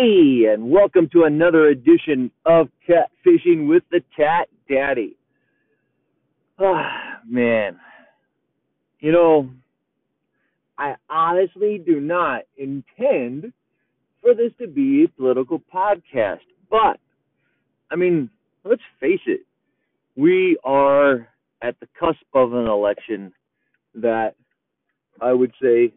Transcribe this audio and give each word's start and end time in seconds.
Hey, 0.00 0.44
and 0.52 0.70
welcome 0.70 1.08
to 1.12 1.24
another 1.24 1.66
edition 1.66 2.30
of 2.46 2.68
Catfishing 2.88 3.66
with 3.68 3.82
the 3.90 4.00
Tat 4.16 4.48
Daddy. 4.70 5.16
Ah, 6.60 7.18
man. 7.28 7.80
You 9.00 9.10
know, 9.10 9.50
I 10.78 10.94
honestly 11.10 11.82
do 11.84 11.98
not 11.98 12.42
intend 12.56 13.52
for 14.22 14.34
this 14.36 14.52
to 14.60 14.68
be 14.68 15.02
a 15.04 15.08
political 15.20 15.60
podcast. 15.74 16.46
But, 16.70 17.00
I 17.90 17.96
mean, 17.96 18.30
let's 18.64 18.82
face 19.00 19.22
it, 19.26 19.40
we 20.14 20.58
are 20.62 21.26
at 21.60 21.74
the 21.80 21.88
cusp 21.98 22.22
of 22.34 22.52
an 22.52 22.66
election 22.66 23.32
that 23.96 24.36
I 25.20 25.32
would 25.32 25.52
say 25.60 25.92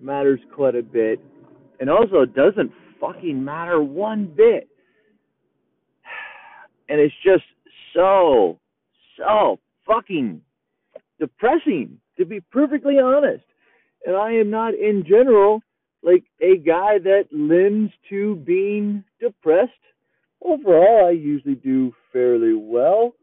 matters 0.00 0.40
quite 0.54 0.74
a 0.74 0.82
bit 0.82 1.20
and 1.80 1.90
also 1.90 2.24
doesn't 2.24 2.72
fucking 3.00 3.44
matter 3.44 3.82
one 3.82 4.26
bit. 4.26 4.68
And 6.88 7.00
it's 7.00 7.14
just 7.24 7.42
so, 7.92 8.60
so 9.16 9.58
fucking 9.84 10.40
depressing, 11.18 11.98
to 12.16 12.24
be 12.24 12.40
perfectly 12.40 13.00
honest. 13.00 13.44
And 14.04 14.14
I 14.14 14.34
am 14.34 14.50
not, 14.50 14.74
in 14.74 15.04
general, 15.04 15.62
like 16.02 16.24
a 16.40 16.58
guy 16.58 16.98
that 17.02 17.24
lends 17.32 17.92
to 18.10 18.36
being 18.36 19.02
depressed. 19.20 19.72
Overall, 20.40 21.06
I 21.08 21.10
usually 21.10 21.56
do 21.56 21.92
fairly 22.12 22.54
well. 22.54 23.14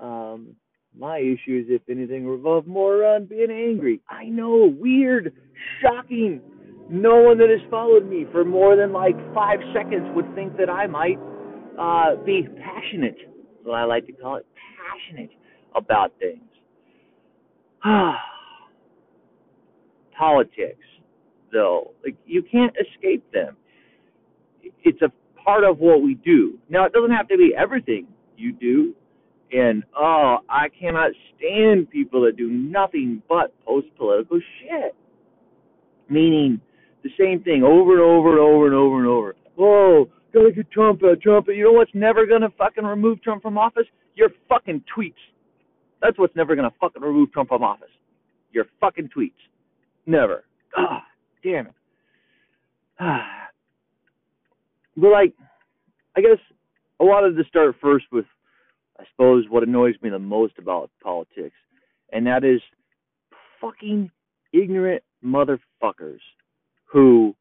Um, 0.00 0.56
my 0.96 1.18
issues, 1.18 1.66
if 1.68 1.82
anything, 1.88 2.26
revolve 2.26 2.66
more 2.66 2.96
around 2.96 3.28
being 3.28 3.50
angry. 3.50 4.00
I 4.08 4.24
know, 4.24 4.74
weird, 4.76 5.32
shocking. 5.80 6.40
No 6.90 7.22
one 7.22 7.38
that 7.38 7.48
has 7.48 7.60
followed 7.70 8.08
me 8.08 8.26
for 8.30 8.44
more 8.44 8.76
than 8.76 8.92
like 8.92 9.16
five 9.34 9.58
seconds 9.74 10.06
would 10.14 10.32
think 10.34 10.56
that 10.58 10.68
I 10.68 10.86
might 10.86 11.18
uh, 11.78 12.16
be 12.24 12.46
passionate. 12.62 13.16
What 13.62 13.74
I 13.74 13.84
like 13.84 14.06
to 14.06 14.12
call 14.12 14.36
it, 14.36 14.46
passionate 14.78 15.30
about 15.74 16.12
things. 16.18 16.42
Politics, 20.18 20.86
though, 21.52 21.92
like 22.04 22.16
you 22.26 22.42
can't 22.42 22.74
escape 22.76 23.24
them. 23.32 23.56
It's 24.84 25.02
a 25.02 25.10
part 25.42 25.64
of 25.64 25.78
what 25.78 26.02
we 26.02 26.14
do. 26.14 26.58
Now, 26.68 26.84
it 26.84 26.92
doesn't 26.92 27.10
have 27.10 27.28
to 27.28 27.36
be 27.36 27.52
everything 27.56 28.06
you 28.36 28.52
do 28.52 28.94
and 29.54 29.84
oh, 29.96 30.38
I 30.48 30.68
cannot 30.68 31.12
stand 31.36 31.88
people 31.88 32.22
that 32.22 32.36
do 32.36 32.48
nothing 32.48 33.22
but 33.28 33.52
post 33.64 33.86
political 33.96 34.40
shit. 34.60 34.94
Meaning 36.08 36.60
the 37.04 37.10
same 37.20 37.42
thing 37.42 37.62
over 37.62 37.92
and 37.92 38.00
over 38.00 38.30
and 38.30 38.40
over 38.40 38.66
and 38.66 38.74
over 38.74 38.98
and 38.98 39.06
over. 39.06 39.36
Oh, 39.58 40.08
gotta 40.32 40.50
get 40.50 40.70
Trump 40.72 41.02
out, 41.04 41.20
Trump. 41.20 41.46
You 41.48 41.64
know 41.64 41.72
what's 41.72 41.94
never 41.94 42.26
gonna 42.26 42.50
fucking 42.58 42.84
remove 42.84 43.22
Trump 43.22 43.42
from 43.42 43.56
office? 43.56 43.86
Your 44.16 44.30
fucking 44.48 44.82
tweets. 44.96 45.12
That's 46.02 46.18
what's 46.18 46.34
never 46.34 46.56
gonna 46.56 46.72
fucking 46.80 47.02
remove 47.02 47.32
Trump 47.32 47.50
from 47.50 47.62
office. 47.62 47.90
Your 48.52 48.64
fucking 48.80 49.10
tweets. 49.16 49.32
Never. 50.06 50.44
Ah, 50.76 51.04
damn 51.44 51.68
it. 51.68 51.74
But 54.96 55.10
like, 55.10 55.34
I 56.16 56.20
guess 56.20 56.38
I 57.00 57.04
wanted 57.04 57.36
to 57.36 57.48
start 57.48 57.74
first 57.82 58.04
with 58.12 58.26
I 58.98 59.02
suppose 59.10 59.44
what 59.48 59.64
annoys 59.64 59.96
me 60.02 60.08
the 60.10 60.20
most 60.20 60.54
about 60.56 60.88
politics, 61.02 61.56
and 62.12 62.28
that 62.28 62.44
is 62.44 62.60
fucking 63.60 64.08
ignorant 64.52 65.02
motherfuckers 65.24 66.20
who 66.94 67.34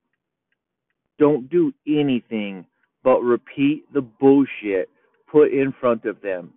don't 1.20 1.48
do 1.50 1.72
anything 1.88 2.66
but 3.04 3.22
repeat 3.22 3.86
the 3.94 4.02
bullshit 4.02 4.90
put 5.32 5.54
in 5.54 5.74
front 5.80 6.06
of 6.06 6.20
them 6.22 6.52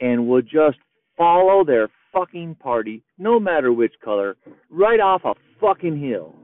and 0.00 0.26
will 0.26 0.42
just 0.42 0.78
follow 1.16 1.62
their 1.62 1.88
fucking 2.12 2.54
party, 2.54 3.02
no 3.18 3.38
matter 3.38 3.70
which 3.72 3.92
color, 4.02 4.36
right 4.70 4.98
off 4.98 5.20
a 5.24 5.34
fucking 5.60 6.00
hill. 6.00 6.34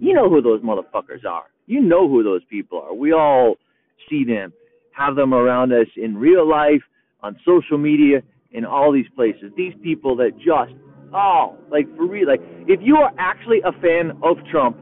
You 0.00 0.14
know 0.14 0.28
who 0.28 0.42
those 0.42 0.62
motherfuckers 0.62 1.24
are. 1.24 1.44
You 1.66 1.80
know 1.80 2.08
who 2.08 2.24
those 2.24 2.42
people 2.50 2.82
are. 2.82 2.92
We 2.92 3.12
all 3.12 3.54
see 4.10 4.24
them 4.24 4.52
have 4.90 5.14
them 5.14 5.32
around 5.32 5.72
us 5.72 5.86
in 5.96 6.16
real 6.16 6.48
life, 6.48 6.82
on 7.22 7.38
social 7.46 7.78
media, 7.78 8.20
in 8.50 8.64
all 8.64 8.92
these 8.92 9.06
places. 9.14 9.52
These 9.56 9.74
people 9.80 10.16
that 10.16 10.36
just, 10.38 10.72
oh, 11.14 11.56
like 11.70 11.86
for 11.96 12.06
real, 12.06 12.28
like 12.28 12.40
if 12.66 12.80
you 12.82 12.96
are 12.96 13.12
actually 13.18 13.60
a 13.64 13.72
fan 13.80 14.12
of 14.22 14.36
Trump, 14.50 14.78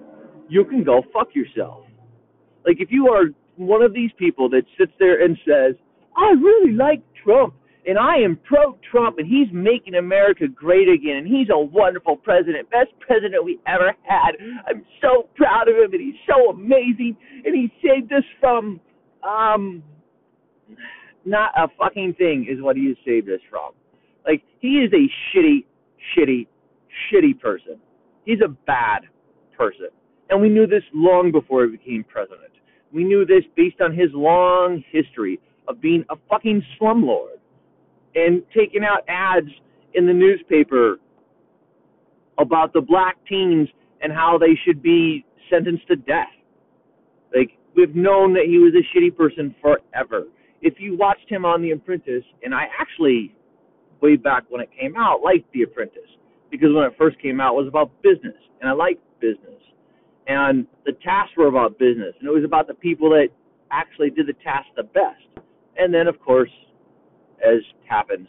you 0.48 0.64
can 0.64 0.84
go 0.84 1.02
fuck 1.12 1.28
yourself. 1.34 1.84
Like 2.66 2.76
if 2.80 2.88
you 2.90 3.08
are 3.08 3.26
one 3.56 3.82
of 3.82 3.92
these 3.92 4.10
people 4.18 4.48
that 4.50 4.62
sits 4.78 4.92
there 4.98 5.22
and 5.24 5.36
says, 5.46 5.76
I 6.16 6.30
really 6.32 6.72
like 6.72 7.02
Trump 7.24 7.54
and 7.86 7.98
I 7.98 8.16
am 8.16 8.38
pro 8.44 8.78
Trump 8.90 9.18
and 9.18 9.26
he's 9.26 9.48
making 9.52 9.94
America 9.94 10.44
great 10.48 10.88
again 10.88 11.16
and 11.18 11.26
he's 11.26 11.48
a 11.52 11.58
wonderful 11.58 12.16
president, 12.16 12.70
best 12.70 12.90
president 13.00 13.44
we 13.44 13.58
ever 13.66 13.94
had. 14.02 14.32
I'm 14.66 14.84
so 15.00 15.28
proud 15.34 15.68
of 15.68 15.76
him 15.76 15.92
and 15.92 16.00
he's 16.00 16.20
so 16.28 16.50
amazing 16.50 17.16
and 17.44 17.54
he 17.54 17.72
saved 17.86 18.12
us 18.12 18.24
from 18.40 18.80
um 19.22 19.82
not 21.24 21.52
a 21.56 21.68
fucking 21.78 22.14
thing 22.14 22.46
is 22.50 22.62
what 22.62 22.76
he 22.76 22.88
has 22.88 22.96
saved 23.04 23.28
us 23.28 23.40
from. 23.50 23.72
Like 24.26 24.42
he 24.60 24.78
is 24.78 24.92
a 24.92 25.08
shitty, 25.30 25.64
shitty, 26.16 26.46
shitty 27.12 27.38
person. 27.40 27.78
He's 28.24 28.40
a 28.44 28.48
bad 28.48 29.02
person, 29.56 29.88
and 30.28 30.40
we 30.40 30.48
knew 30.48 30.66
this 30.66 30.82
long 30.94 31.32
before 31.32 31.64
he 31.64 31.70
became 31.76 32.04
president. 32.04 32.52
We 32.92 33.04
knew 33.04 33.24
this 33.24 33.44
based 33.56 33.80
on 33.80 33.94
his 33.94 34.08
long 34.12 34.82
history 34.90 35.40
of 35.68 35.80
being 35.80 36.04
a 36.10 36.16
fucking 36.28 36.62
slumlord 36.80 37.38
and 38.14 38.42
taking 38.54 38.82
out 38.84 39.04
ads 39.08 39.48
in 39.94 40.06
the 40.06 40.12
newspaper 40.12 40.98
about 42.38 42.72
the 42.72 42.80
black 42.80 43.16
teens 43.28 43.68
and 44.02 44.12
how 44.12 44.38
they 44.38 44.58
should 44.64 44.82
be 44.82 45.24
sentenced 45.50 45.86
to 45.88 45.96
death. 45.96 46.26
Like 47.34 47.50
we've 47.76 47.94
known 47.94 48.32
that 48.34 48.46
he 48.46 48.58
was 48.58 48.72
a 48.74 48.98
shitty 48.98 49.16
person 49.16 49.54
forever 49.60 50.26
if 50.62 50.74
you 50.78 50.96
watched 50.96 51.28
him 51.28 51.44
on 51.44 51.62
The 51.62 51.70
Apprentice, 51.72 52.24
and 52.42 52.54
I 52.54 52.64
actually, 52.78 53.34
way 54.02 54.16
back 54.16 54.44
when 54.48 54.60
it 54.60 54.70
came 54.78 54.96
out, 54.96 55.22
liked 55.22 55.50
The 55.52 55.62
Apprentice 55.62 56.02
because 56.50 56.70
when 56.74 56.84
it 56.84 56.92
first 56.98 57.20
came 57.20 57.40
out, 57.40 57.54
it 57.54 57.58
was 57.58 57.68
about 57.68 57.90
business, 58.02 58.36
and 58.60 58.68
I 58.68 58.72
liked 58.72 59.02
business, 59.20 59.62
and 60.26 60.66
the 60.84 60.92
tasks 61.04 61.32
were 61.36 61.46
about 61.46 61.78
business, 61.78 62.14
and 62.18 62.28
it 62.28 62.32
was 62.32 62.44
about 62.44 62.66
the 62.66 62.74
people 62.74 63.10
that 63.10 63.28
actually 63.70 64.10
did 64.10 64.26
the 64.26 64.34
task 64.44 64.66
the 64.76 64.82
best. 64.82 65.46
And 65.76 65.94
then, 65.94 66.08
of 66.08 66.20
course, 66.20 66.50
as 67.44 67.60
happens, 67.88 68.28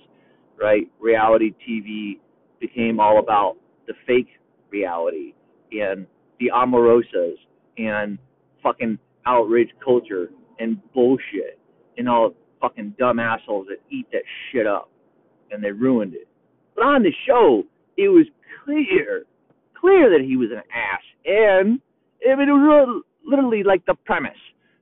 right, 0.59 0.89
reality 0.99 1.53
TV 1.67 2.19
became 2.59 2.99
all 2.99 3.19
about 3.19 3.57
the 3.87 3.93
fake 4.05 4.29
reality 4.69 5.33
and 5.71 6.05
the 6.39 6.51
Omarosas 6.53 7.35
and 7.77 8.17
fucking 8.61 8.99
outrage 9.25 9.69
culture 9.83 10.29
and 10.59 10.79
bullshit 10.93 11.59
and 11.97 12.07
all 12.07 12.33
fucking 12.61 12.95
dumb 12.99 13.19
assholes 13.19 13.67
that 13.67 13.79
eat 13.89 14.05
that 14.11 14.21
shit 14.51 14.67
up, 14.67 14.89
and 15.51 15.63
they 15.63 15.71
ruined 15.71 16.13
it. 16.13 16.27
But 16.75 16.85
on 16.85 17.03
the 17.03 17.11
show, 17.27 17.63
it 17.97 18.09
was 18.09 18.25
clear, 18.63 19.25
clear 19.79 20.09
that 20.09 20.25
he 20.25 20.37
was 20.37 20.49
an 20.51 20.61
ass, 20.73 21.01
and 21.25 21.79
I 22.29 22.35
mean, 22.35 22.49
it 22.49 22.51
was 22.51 23.03
literally 23.25 23.63
like 23.63 23.85
the 23.85 23.95
premise. 24.05 24.31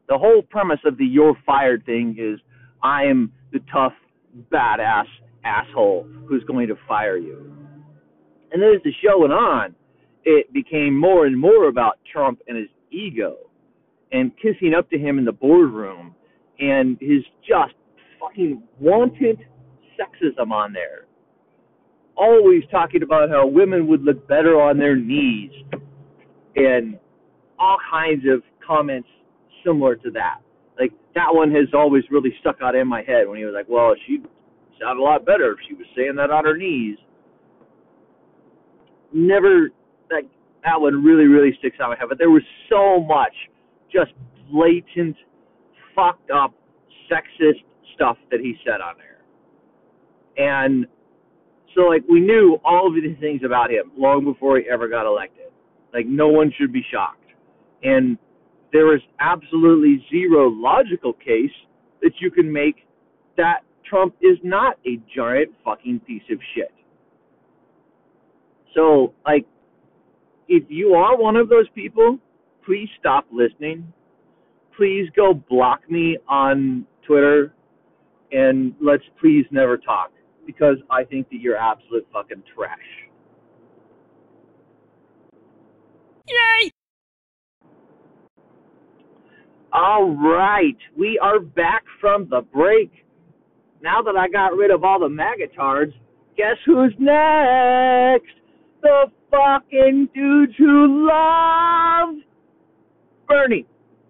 The 0.07 0.17
whole 0.17 0.41
premise 0.41 0.79
of 0.85 0.97
the 0.97 1.05
"you're 1.05 1.37
fired" 1.45 1.85
thing 1.85 2.15
is, 2.19 2.39
I 2.83 3.03
am 3.03 3.31
the 3.51 3.59
tough, 3.71 3.93
badass 4.51 5.05
asshole 5.43 6.07
who's 6.27 6.43
going 6.43 6.67
to 6.67 6.75
fire 6.87 7.17
you. 7.17 7.53
And 8.51 8.61
then 8.61 8.69
as 8.75 8.83
the 8.83 8.91
show 9.03 9.19
went 9.19 9.33
on, 9.33 9.75
it 10.25 10.51
became 10.53 10.97
more 10.97 11.25
and 11.25 11.39
more 11.39 11.67
about 11.67 11.99
Trump 12.11 12.41
and 12.47 12.57
his 12.57 12.67
ego 12.91 13.37
and 14.11 14.31
kissing 14.37 14.73
up 14.77 14.89
to 14.89 14.97
him 14.97 15.17
in 15.19 15.25
the 15.25 15.31
boardroom 15.31 16.15
and 16.59 16.97
his 16.99 17.23
just 17.47 17.73
fucking 18.19 18.61
wanted 18.79 19.39
sexism 19.99 20.51
on 20.51 20.73
there. 20.73 21.05
Always 22.15 22.63
talking 22.71 23.03
about 23.03 23.29
how 23.29 23.47
women 23.47 23.87
would 23.87 24.03
look 24.03 24.27
better 24.27 24.61
on 24.61 24.77
their 24.77 24.95
knees 24.95 25.51
and 26.55 26.99
all 27.57 27.77
kinds 27.91 28.23
of 28.31 28.41
comments 28.65 29.07
similar 29.65 29.95
to 29.97 30.11
that. 30.11 30.39
Like 30.79 30.91
that 31.15 31.27
one 31.29 31.51
has 31.51 31.67
always 31.73 32.03
really 32.09 32.33
stuck 32.39 32.57
out 32.61 32.75
in 32.75 32.87
my 32.87 33.03
head 33.03 33.27
when 33.27 33.37
he 33.37 33.45
was 33.45 33.53
like, 33.53 33.67
"Well, 33.67 33.93
she 34.05 34.21
sound 34.81 34.99
a 34.99 35.03
lot 35.03 35.25
better 35.25 35.51
if 35.51 35.59
she 35.67 35.73
was 35.73 35.85
saying 35.95 36.15
that 36.15 36.31
on 36.31 36.45
her 36.45 36.57
knees." 36.57 36.97
Never 39.13 39.69
that 40.09 40.23
that 40.63 40.79
one 40.79 41.03
really 41.03 41.25
really 41.25 41.55
sticks 41.59 41.77
out 41.79 41.85
in 41.85 41.89
my 41.91 41.97
head. 41.97 42.09
But 42.09 42.17
there 42.17 42.29
was 42.29 42.43
so 42.69 43.01
much 43.01 43.33
just 43.91 44.11
blatant 44.51 45.15
fucked 45.95 46.31
up 46.31 46.53
sexist 47.11 47.63
stuff 47.95 48.17
that 48.31 48.39
he 48.39 48.55
said 48.63 48.81
on 48.81 48.95
there. 48.97 49.18
And 50.37 50.85
so 51.75 51.81
like 51.81 52.03
we 52.09 52.19
knew 52.19 52.59
all 52.63 52.87
of 52.87 52.93
these 52.93 53.17
things 53.19 53.41
about 53.45 53.71
him 53.71 53.91
long 53.97 54.23
before 54.23 54.57
he 54.57 54.63
ever 54.71 54.87
got 54.87 55.05
elected. 55.05 55.45
Like 55.93 56.05
no 56.05 56.27
one 56.27 56.53
should 56.57 56.71
be 56.71 56.83
shocked. 56.91 57.17
And 57.83 58.17
there 58.71 58.95
is 58.95 59.01
absolutely 59.19 60.05
zero 60.11 60.49
logical 60.49 61.13
case 61.13 61.51
that 62.01 62.11
you 62.19 62.31
can 62.31 62.51
make 62.51 62.87
that 63.37 63.61
Trump 63.89 64.15
is 64.21 64.37
not 64.43 64.77
a 64.85 64.99
giant 65.15 65.51
fucking 65.63 66.01
piece 66.01 66.23
of 66.31 66.37
shit. 66.55 66.71
So, 68.75 69.13
like, 69.25 69.45
if 70.47 70.63
you 70.69 70.93
are 70.93 71.17
one 71.17 71.35
of 71.35 71.49
those 71.49 71.67
people, 71.73 72.19
please 72.65 72.87
stop 72.99 73.25
listening. 73.31 73.91
Please 74.77 75.09
go 75.15 75.33
block 75.33 75.89
me 75.89 76.17
on 76.27 76.85
Twitter 77.05 77.53
and 78.31 78.73
let's 78.79 79.03
please 79.19 79.45
never 79.51 79.77
talk 79.77 80.11
because 80.49 80.77
I 80.89 81.03
think 81.03 81.29
that 81.29 81.39
you're 81.39 81.55
absolute 81.55 82.07
fucking 82.11 82.41
trash. 82.55 82.79
Yay! 86.27 86.71
All 89.71 90.09
right, 90.09 90.77
we 90.97 91.19
are 91.21 91.39
back 91.39 91.83
from 92.01 92.27
the 92.31 92.41
break. 92.41 92.91
Now 93.83 94.01
that 94.01 94.15
I 94.15 94.27
got 94.27 94.57
rid 94.57 94.71
of 94.71 94.83
all 94.83 94.99
the 94.99 95.07
magatards, 95.07 95.93
guess 96.35 96.57
who's 96.65 96.95
next? 96.97 98.33
The 98.81 99.05
fucking 99.29 100.09
dudes 100.15 100.53
who 100.57 101.07
love 101.07 102.15
Bernie. 103.27 103.67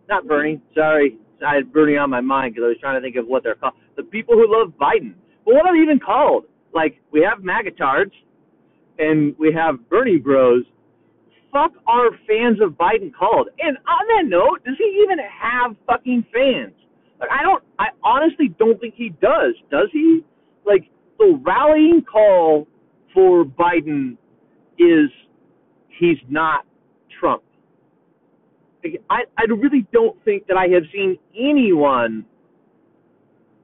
Not 0.07 0.25
Bernie, 0.25 0.61
sorry. 0.73 1.17
I 1.45 1.55
had 1.55 1.73
Bernie 1.73 1.97
on 1.97 2.09
my 2.09 2.21
mind 2.21 2.53
because 2.53 2.65
I 2.65 2.69
was 2.69 2.77
trying 2.79 2.95
to 2.95 3.01
think 3.01 3.17
of 3.17 3.27
what 3.27 3.43
they're 3.43 3.55
called. 3.55 3.73
The 3.97 4.03
people 4.03 4.35
who 4.35 4.45
love 4.49 4.71
Biden. 4.79 5.15
What 5.51 5.65
are 5.65 5.75
they 5.75 5.81
even 5.81 5.99
called? 5.99 6.45
Like, 6.73 7.01
we 7.11 7.21
have 7.21 7.39
magatards 7.39 8.11
and 8.99 9.35
we 9.39 9.51
have 9.53 9.89
Bernie 9.89 10.17
bros. 10.17 10.63
Fuck 11.51 11.71
are 11.87 12.11
fans 12.27 12.61
of 12.61 12.73
Biden 12.73 13.11
called? 13.11 13.49
And 13.57 13.75
on 13.77 14.07
that 14.07 14.29
note, 14.29 14.63
does 14.63 14.75
he 14.77 15.01
even 15.03 15.17
have 15.17 15.75
fucking 15.87 16.25
fans? 16.31 16.75
Like, 17.19 17.29
I 17.31 17.41
don't, 17.41 17.63
I 17.79 17.87
honestly 18.03 18.53
don't 18.59 18.79
think 18.79 18.93
he 18.95 19.09
does. 19.21 19.55
Does 19.71 19.89
he? 19.91 20.23
Like, 20.65 20.87
the 21.17 21.41
rallying 21.43 22.03
call 22.03 22.67
for 23.13 23.43
Biden 23.43 24.17
is 24.77 25.09
he's 25.99 26.19
not 26.29 26.65
Trump. 27.19 27.41
I, 29.09 29.23
I 29.37 29.43
really 29.49 29.87
don't 29.91 30.23
think 30.23 30.45
that 30.47 30.57
I 30.57 30.67
have 30.67 30.83
seen 30.93 31.17
anyone 31.35 32.23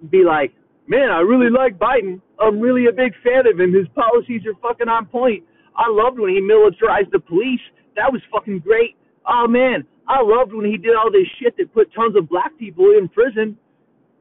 be 0.10 0.24
like, 0.24 0.52
man, 0.88 1.12
I 1.12 1.20
really 1.20 1.50
mm. 1.50 1.58
like 1.58 1.78
Biden. 1.78 2.22
I'm 2.40 2.60
really 2.60 2.88
a 2.88 2.92
big 2.92 3.14
fan 3.24 3.48
of 3.48 3.60
him. 3.60 3.74
His 3.74 3.88
policies 3.96 4.42
are 4.46 4.56
fucking 4.62 4.90
on 4.90 5.06
point. 5.08 5.44
I 5.78 5.90
loved 5.90 6.20
when 6.20 6.32
he 6.32 6.42
militarized 6.42 7.12
the 7.12 7.20
police. 7.20 7.62
That 7.96 8.12
was 8.12 8.22
fucking 8.32 8.60
great. 8.60 8.96
Oh 9.28 9.48
man, 9.48 9.86
I 10.08 10.22
loved 10.22 10.54
when 10.54 10.66
he 10.66 10.78
did 10.78 10.96
all 10.96 11.12
this 11.12 11.28
shit 11.42 11.58
that 11.58 11.74
put 11.74 11.94
tons 11.94 12.16
of 12.16 12.30
black 12.30 12.58
people 12.58 12.94
in 12.98 13.10
prison. 13.10 13.58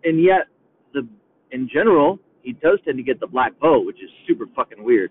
And 0.05 0.23
yet, 0.23 0.49
the 0.93 1.07
in 1.51 1.69
general, 1.73 2.19
he 2.43 2.53
does 2.53 2.79
tend 2.85 2.99
to 2.99 3.03
get 3.03 3.21
the 3.21 3.27
black 3.27 3.53
vote, 3.61 3.87
which 3.87 4.03
is 4.03 4.11
super 4.27 4.47
fucking 4.55 4.83
weird 4.83 5.11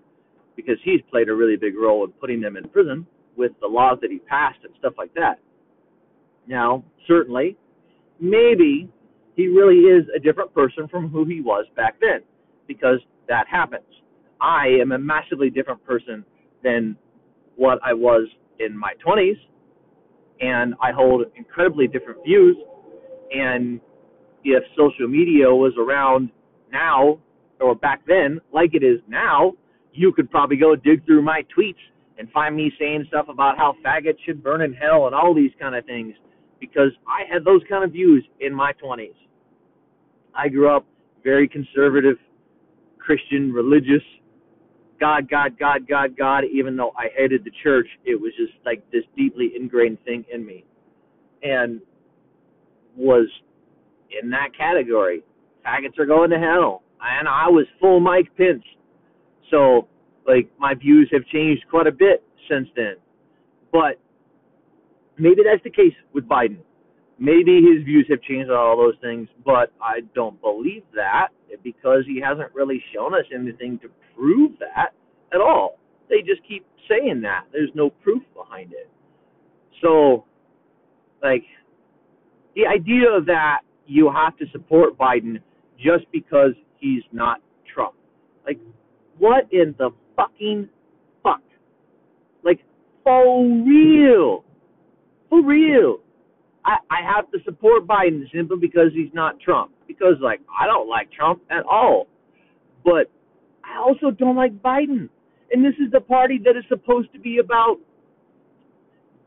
because 0.56 0.76
he's 0.84 1.00
played 1.10 1.28
a 1.28 1.34
really 1.34 1.56
big 1.56 1.76
role 1.76 2.04
in 2.04 2.10
putting 2.12 2.40
them 2.40 2.56
in 2.56 2.68
prison 2.68 3.06
with 3.36 3.52
the 3.60 3.66
laws 3.66 3.98
that 4.00 4.10
he 4.10 4.18
passed 4.20 4.58
and 4.62 4.72
stuff 4.78 4.94
like 4.96 5.12
that. 5.14 5.40
Now, 6.46 6.84
certainly, 7.08 7.56
maybe 8.20 8.88
he 9.36 9.48
really 9.48 9.80
is 9.80 10.04
a 10.14 10.18
different 10.18 10.54
person 10.54 10.88
from 10.88 11.08
who 11.08 11.24
he 11.24 11.40
was 11.40 11.66
back 11.76 11.96
then 12.00 12.20
because 12.66 12.98
that 13.28 13.46
happens. 13.50 13.84
I 14.40 14.66
am 14.80 14.92
a 14.92 14.98
massively 14.98 15.50
different 15.50 15.84
person 15.84 16.24
than 16.62 16.96
what 17.56 17.78
I 17.84 17.92
was 17.92 18.28
in 18.58 18.76
my 18.76 18.92
20s, 19.04 19.38
and 20.40 20.74
I 20.82 20.92
hold 20.92 21.26
incredibly 21.36 21.86
different 21.86 22.22
views. 22.24 22.56
And 23.32 23.80
if 24.44 24.62
social 24.76 25.08
media 25.08 25.46
was 25.46 25.72
around 25.78 26.30
now 26.72 27.18
or 27.60 27.74
back 27.74 28.02
then, 28.06 28.40
like 28.52 28.74
it 28.74 28.82
is 28.82 29.00
now, 29.08 29.54
you 29.92 30.12
could 30.12 30.30
probably 30.30 30.56
go 30.56 30.76
dig 30.76 31.04
through 31.06 31.22
my 31.22 31.44
tweets 31.56 31.74
and 32.18 32.30
find 32.30 32.54
me 32.54 32.70
saying 32.78 33.04
stuff 33.08 33.26
about 33.28 33.56
how 33.56 33.74
faggots 33.84 34.18
should 34.24 34.42
burn 34.42 34.60
in 34.60 34.72
hell 34.72 35.06
and 35.06 35.14
all 35.14 35.34
these 35.34 35.50
kind 35.60 35.74
of 35.74 35.84
things 35.86 36.14
because 36.68 36.92
I 37.06 37.22
had 37.32 37.44
those 37.44 37.62
kind 37.68 37.84
of 37.84 37.92
views 37.92 38.24
in 38.40 38.54
my 38.54 38.72
20s. 38.82 39.14
I 40.34 40.48
grew 40.48 40.74
up 40.74 40.84
very 41.22 41.48
conservative, 41.48 42.16
Christian, 42.98 43.52
religious, 43.52 44.02
God, 45.00 45.28
God, 45.28 45.58
God, 45.58 45.88
God, 45.88 46.16
God, 46.16 46.44
even 46.50 46.76
though 46.76 46.92
I 46.96 47.08
hated 47.16 47.44
the 47.44 47.50
church, 47.62 47.86
it 48.04 48.20
was 48.20 48.32
just 48.36 48.52
like 48.64 48.82
this 48.90 49.02
deeply 49.16 49.52
ingrained 49.54 49.98
thing 50.04 50.24
in 50.32 50.46
me. 50.46 50.64
And 51.42 51.80
was 52.96 53.28
in 54.22 54.30
that 54.30 54.50
category. 54.56 55.22
Faggots 55.66 55.98
are 55.98 56.06
going 56.06 56.30
to 56.30 56.38
hell. 56.38 56.82
And 57.00 57.28
I 57.28 57.48
was 57.48 57.66
full 57.80 58.00
Mike 58.00 58.28
Pence. 58.36 58.62
So, 59.50 59.88
like, 60.26 60.48
my 60.58 60.74
views 60.74 61.08
have 61.12 61.26
changed 61.26 61.64
quite 61.68 61.86
a 61.86 61.92
bit 61.92 62.22
since 62.48 62.68
then. 62.76 62.94
But 63.72 64.00
maybe 65.18 65.42
that's 65.44 65.62
the 65.64 65.70
case 65.70 65.94
with 66.12 66.28
Biden. 66.28 66.58
Maybe 67.18 67.62
his 67.62 67.84
views 67.84 68.06
have 68.10 68.20
changed 68.22 68.50
on 68.50 68.56
all 68.56 68.76
those 68.76 68.96
things, 69.00 69.28
but 69.44 69.72
I 69.80 70.00
don't 70.14 70.40
believe 70.40 70.82
that 70.94 71.28
because 71.62 72.02
he 72.06 72.20
hasn't 72.20 72.52
really 72.54 72.82
shown 72.92 73.14
us 73.14 73.24
anything 73.32 73.78
to 73.80 73.88
prove 74.16 74.52
that 74.58 74.90
at 75.32 75.40
all. 75.40 75.78
They 76.08 76.20
just 76.20 76.46
keep 76.46 76.66
saying 76.88 77.20
that. 77.22 77.44
There's 77.52 77.70
no 77.74 77.90
proof 77.90 78.22
behind 78.34 78.72
it. 78.72 78.90
So, 79.80 80.24
like, 81.22 81.44
the 82.56 82.66
idea 82.66 83.20
that 83.26 83.60
you 83.86 84.10
have 84.10 84.36
to 84.38 84.46
support 84.52 84.98
Biden 84.98 85.38
just 85.76 86.10
because 86.12 86.52
he's 86.78 87.02
not 87.12 87.40
Trump. 87.72 87.94
Like, 88.46 88.58
what 89.18 89.44
in 89.52 89.74
the 89.78 89.90
fucking 90.16 90.68
fuck? 91.22 91.42
Like, 92.42 92.60
for 93.02 93.44
real. 93.44 94.44
For 95.34 95.44
real. 95.44 95.98
I, 96.64 96.76
I 96.90 97.00
have 97.02 97.28
to 97.32 97.38
support 97.44 97.88
Biden 97.88 98.22
simply 98.32 98.56
because 98.60 98.92
he's 98.94 99.12
not 99.12 99.40
Trump. 99.40 99.72
Because, 99.88 100.14
like, 100.22 100.40
I 100.58 100.66
don't 100.66 100.88
like 100.88 101.10
Trump 101.10 101.42
at 101.50 101.64
all. 101.64 102.06
But 102.84 103.10
I 103.64 103.78
also 103.78 104.12
don't 104.12 104.36
like 104.36 104.52
Biden. 104.62 105.08
And 105.50 105.64
this 105.64 105.74
is 105.84 105.90
the 105.90 106.00
party 106.00 106.38
that 106.44 106.56
is 106.56 106.62
supposed 106.68 107.12
to 107.14 107.18
be 107.18 107.38
about 107.38 107.78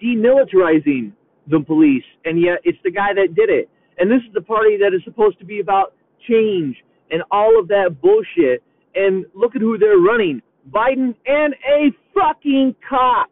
demilitarizing 0.01 1.11
the 1.49 1.59
police, 1.59 2.03
and 2.23 2.41
yet 2.41 2.59
it's 2.63 2.77
the 2.83 2.91
guy 2.91 3.13
that 3.13 3.35
did 3.35 3.49
it. 3.49 3.69
And 3.97 4.09
this 4.09 4.21
is 4.25 4.33
the 4.33 4.41
party 4.41 4.77
that 4.77 4.93
is 4.93 5.01
supposed 5.03 5.39
to 5.39 5.45
be 5.45 5.59
about 5.59 5.93
change 6.27 6.77
and 7.11 7.21
all 7.31 7.59
of 7.59 7.67
that 7.67 7.97
bullshit. 8.01 8.63
And 8.95 9.25
look 9.33 9.55
at 9.55 9.61
who 9.61 9.77
they're 9.77 9.97
running 9.97 10.41
Biden 10.71 11.15
and 11.25 11.53
a 11.69 11.91
fucking 12.13 12.75
cop. 12.87 13.29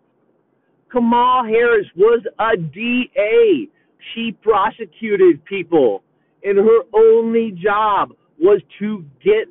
Kamala 0.95 1.45
Harris 1.45 1.87
was 1.97 2.23
a 2.39 2.55
DA. 2.55 3.67
She 4.13 4.31
prosecuted 4.31 5.43
people, 5.43 6.03
and 6.41 6.57
her 6.57 6.83
only 6.93 7.51
job 7.51 8.13
was 8.39 8.61
to 8.79 9.03
get 9.21 9.49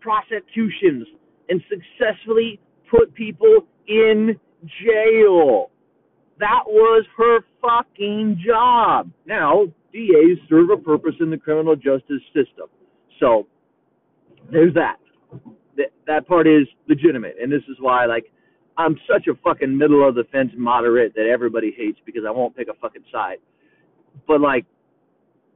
prosecutions 0.00 1.06
and 1.50 1.60
successfully 1.68 2.58
put 2.90 3.12
people 3.12 3.66
in 3.88 4.40
jail. 4.82 5.70
That 6.38 6.62
was 6.66 7.04
her 7.18 7.40
fucking 7.60 8.42
job. 8.46 9.10
Now, 9.26 9.66
DAs 9.92 10.38
serve 10.48 10.70
a 10.70 10.78
purpose 10.78 11.14
in 11.20 11.28
the 11.28 11.36
criminal 11.36 11.76
justice 11.76 12.22
system. 12.28 12.68
So, 13.20 13.46
there's 14.50 14.72
that. 14.72 14.96
That, 15.76 15.92
that 16.06 16.26
part 16.26 16.46
is 16.46 16.66
legitimate. 16.88 17.34
And 17.38 17.52
this 17.52 17.62
is 17.68 17.76
why, 17.80 18.06
like, 18.06 18.32
I'm 18.78 18.98
such 19.10 19.26
a 19.26 19.34
fucking 19.42 19.76
middle 19.76 20.06
of 20.06 20.14
the 20.14 20.24
fence 20.30 20.52
moderate 20.56 21.14
that 21.14 21.26
everybody 21.26 21.74
hates 21.76 21.98
because 22.04 22.22
I 22.26 22.30
won't 22.30 22.56
pick 22.56 22.68
a 22.68 22.74
fucking 22.74 23.04
side. 23.10 23.38
But, 24.26 24.40
like, 24.40 24.66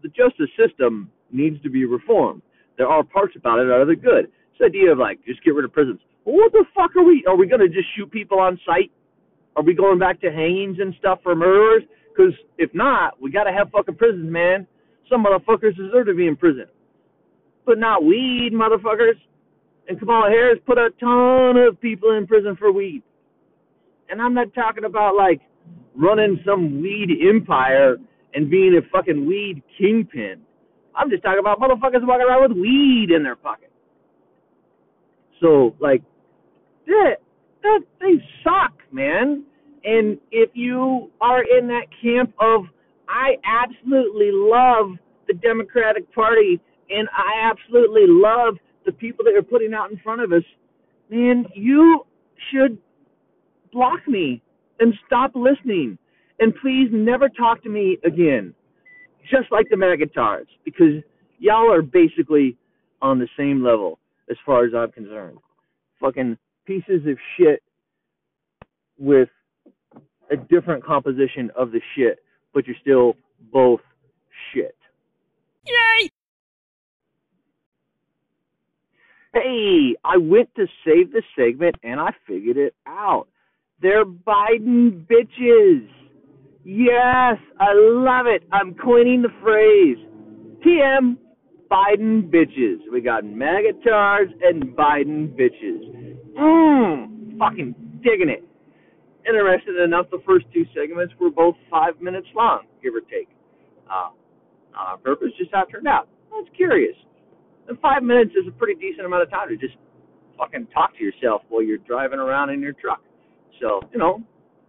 the 0.02 0.08
justice 0.08 0.48
system 0.58 1.10
needs 1.30 1.60
to 1.62 1.70
be 1.70 1.84
reformed. 1.84 2.42
There 2.78 2.88
are 2.88 3.02
parts 3.02 3.34
about 3.36 3.58
it 3.58 3.66
that 3.66 3.74
are 3.74 3.84
the 3.84 3.96
good. 3.96 4.30
This 4.58 4.66
idea 4.66 4.90
of, 4.92 4.98
like, 4.98 5.24
just 5.26 5.44
get 5.44 5.54
rid 5.54 5.64
of 5.64 5.72
prisons. 5.72 6.00
Well, 6.24 6.36
what 6.36 6.52
the 6.52 6.64
fuck 6.74 6.96
are 6.96 7.04
we? 7.04 7.24
Are 7.28 7.36
we 7.36 7.46
going 7.46 7.60
to 7.60 7.68
just 7.68 7.88
shoot 7.96 8.10
people 8.10 8.38
on 8.38 8.58
sight? 8.66 8.90
Are 9.56 9.62
we 9.62 9.74
going 9.74 9.98
back 9.98 10.20
to 10.22 10.30
hangings 10.30 10.78
and 10.80 10.94
stuff 10.98 11.18
for 11.22 11.34
murderers? 11.34 11.82
Because 12.08 12.32
if 12.58 12.70
not, 12.74 13.20
we 13.20 13.30
got 13.30 13.44
to 13.44 13.52
have 13.52 13.70
fucking 13.70 13.96
prisons, 13.96 14.30
man. 14.30 14.66
Some 15.10 15.24
motherfuckers 15.24 15.76
deserve 15.76 16.06
to 16.06 16.14
be 16.14 16.26
in 16.26 16.36
prison. 16.36 16.66
But 17.66 17.78
not 17.78 18.04
weed, 18.04 18.50
motherfuckers. 18.52 19.18
And 19.88 19.98
Kamala 19.98 20.30
Harris 20.30 20.58
put 20.66 20.78
a 20.78 20.90
ton 21.00 21.56
of 21.56 21.80
people 21.80 22.12
in 22.16 22.26
prison 22.26 22.56
for 22.56 22.72
weed. 22.72 23.02
And 24.10 24.20
I'm 24.20 24.34
not 24.34 24.52
talking 24.54 24.84
about 24.84 25.16
like 25.16 25.40
running 25.94 26.40
some 26.44 26.80
weed 26.80 27.08
empire 27.28 27.96
and 28.34 28.50
being 28.50 28.78
a 28.78 28.88
fucking 28.90 29.26
weed 29.26 29.62
kingpin. 29.78 30.40
I'm 30.94 31.10
just 31.10 31.22
talking 31.22 31.40
about 31.40 31.60
motherfuckers 31.60 32.06
walking 32.06 32.26
around 32.28 32.50
with 32.50 32.58
weed 32.58 33.08
in 33.14 33.22
their 33.22 33.36
pocket. 33.36 33.70
So, 35.40 35.74
like, 35.80 36.02
that, 36.86 37.16
that 37.62 37.80
they 38.00 38.22
suck, 38.44 38.72
man. 38.92 39.44
And 39.84 40.18
if 40.30 40.50
you 40.54 41.10
are 41.20 41.42
in 41.42 41.68
that 41.68 41.86
camp 42.02 42.34
of 42.40 42.64
I 43.08 43.36
absolutely 43.44 44.30
love 44.32 44.96
the 45.26 45.34
Democratic 45.34 46.12
Party 46.14 46.60
and 46.90 47.08
I 47.16 47.50
absolutely 47.50 48.04
love 48.06 48.54
the 48.86 48.92
people 48.92 49.24
that 49.24 49.34
are 49.34 49.42
putting 49.42 49.74
out 49.74 49.90
in 49.90 49.98
front 49.98 50.20
of 50.20 50.32
us, 50.32 50.42
man, 51.10 51.46
you 51.54 52.04
block 53.80 54.06
me 54.06 54.42
and 54.78 54.92
stop 55.06 55.32
listening. 55.34 55.96
And 56.38 56.54
please 56.60 56.88
never 56.92 57.28
talk 57.30 57.62
to 57.62 57.70
me 57.70 57.98
again. 58.04 58.54
Just 59.30 59.50
like 59.50 59.66
the 59.70 59.76
Magatards, 59.76 60.48
because 60.64 61.02
y'all 61.38 61.72
are 61.72 61.82
basically 61.82 62.56
on 63.00 63.18
the 63.18 63.28
same 63.38 63.62
level 63.62 63.98
as 64.30 64.36
far 64.44 64.64
as 64.66 64.72
I'm 64.76 64.90
concerned. 64.92 65.38
Fucking 65.98 66.36
pieces 66.66 67.06
of 67.06 67.16
shit 67.36 67.62
with 68.98 69.28
a 70.30 70.36
different 70.36 70.84
composition 70.84 71.50
of 71.56 71.72
the 71.72 71.80
shit, 71.96 72.18
but 72.52 72.66
you're 72.66 72.76
still 72.80 73.14
both 73.52 73.80
shit. 74.52 74.76
Yay! 75.66 76.10
Hey, 79.32 79.96
I 80.04 80.16
went 80.18 80.54
to 80.56 80.66
save 80.84 81.12
the 81.12 81.22
segment 81.36 81.76
and 81.82 81.98
I 81.98 82.10
figured 82.26 82.56
it 82.56 82.74
out. 82.86 83.28
They're 83.82 84.04
Biden 84.04 85.06
bitches. 85.06 85.88
Yes, 86.64 87.38
I 87.58 87.72
love 87.72 88.26
it. 88.26 88.42
I'm 88.52 88.74
coining 88.74 89.22
the 89.22 89.30
phrase. 89.42 89.96
TM 90.64 91.16
Biden 91.70 92.30
bitches. 92.30 92.78
We 92.92 93.00
got 93.00 93.24
Magatards 93.24 94.32
and 94.42 94.76
Biden 94.76 95.34
bitches. 95.34 96.16
Mmm, 96.38 97.38
fucking 97.38 97.74
digging 98.02 98.28
it. 98.28 98.44
Interested 99.26 99.76
enough, 99.80 100.06
the 100.10 100.20
first 100.26 100.46
two 100.52 100.64
segments 100.74 101.14
were 101.20 101.30
both 101.30 101.54
five 101.70 102.00
minutes 102.00 102.26
long, 102.34 102.62
give 102.82 102.94
or 102.94 103.00
take. 103.00 103.28
Uh, 103.90 104.10
on 104.76 104.98
purpose, 105.00 105.28
just 105.38 105.50
how 105.52 105.62
it 105.62 105.68
turned 105.70 105.88
out. 105.88 106.08
That's 106.30 106.54
curious. 106.56 106.96
And 107.68 107.78
five 107.80 108.02
minutes 108.02 108.32
is 108.32 108.46
a 108.48 108.52
pretty 108.52 108.78
decent 108.80 109.06
amount 109.06 109.22
of 109.22 109.30
time 109.30 109.48
to 109.48 109.56
just 109.56 109.74
fucking 110.38 110.68
talk 110.72 110.96
to 110.96 111.04
yourself 111.04 111.42
while 111.48 111.62
you're 111.62 111.78
driving 111.78 112.18
around 112.18 112.50
in 112.50 112.60
your 112.60 112.72
truck. 112.72 113.02
So, 113.60 113.80
you 113.92 113.98
know, 113.98 114.22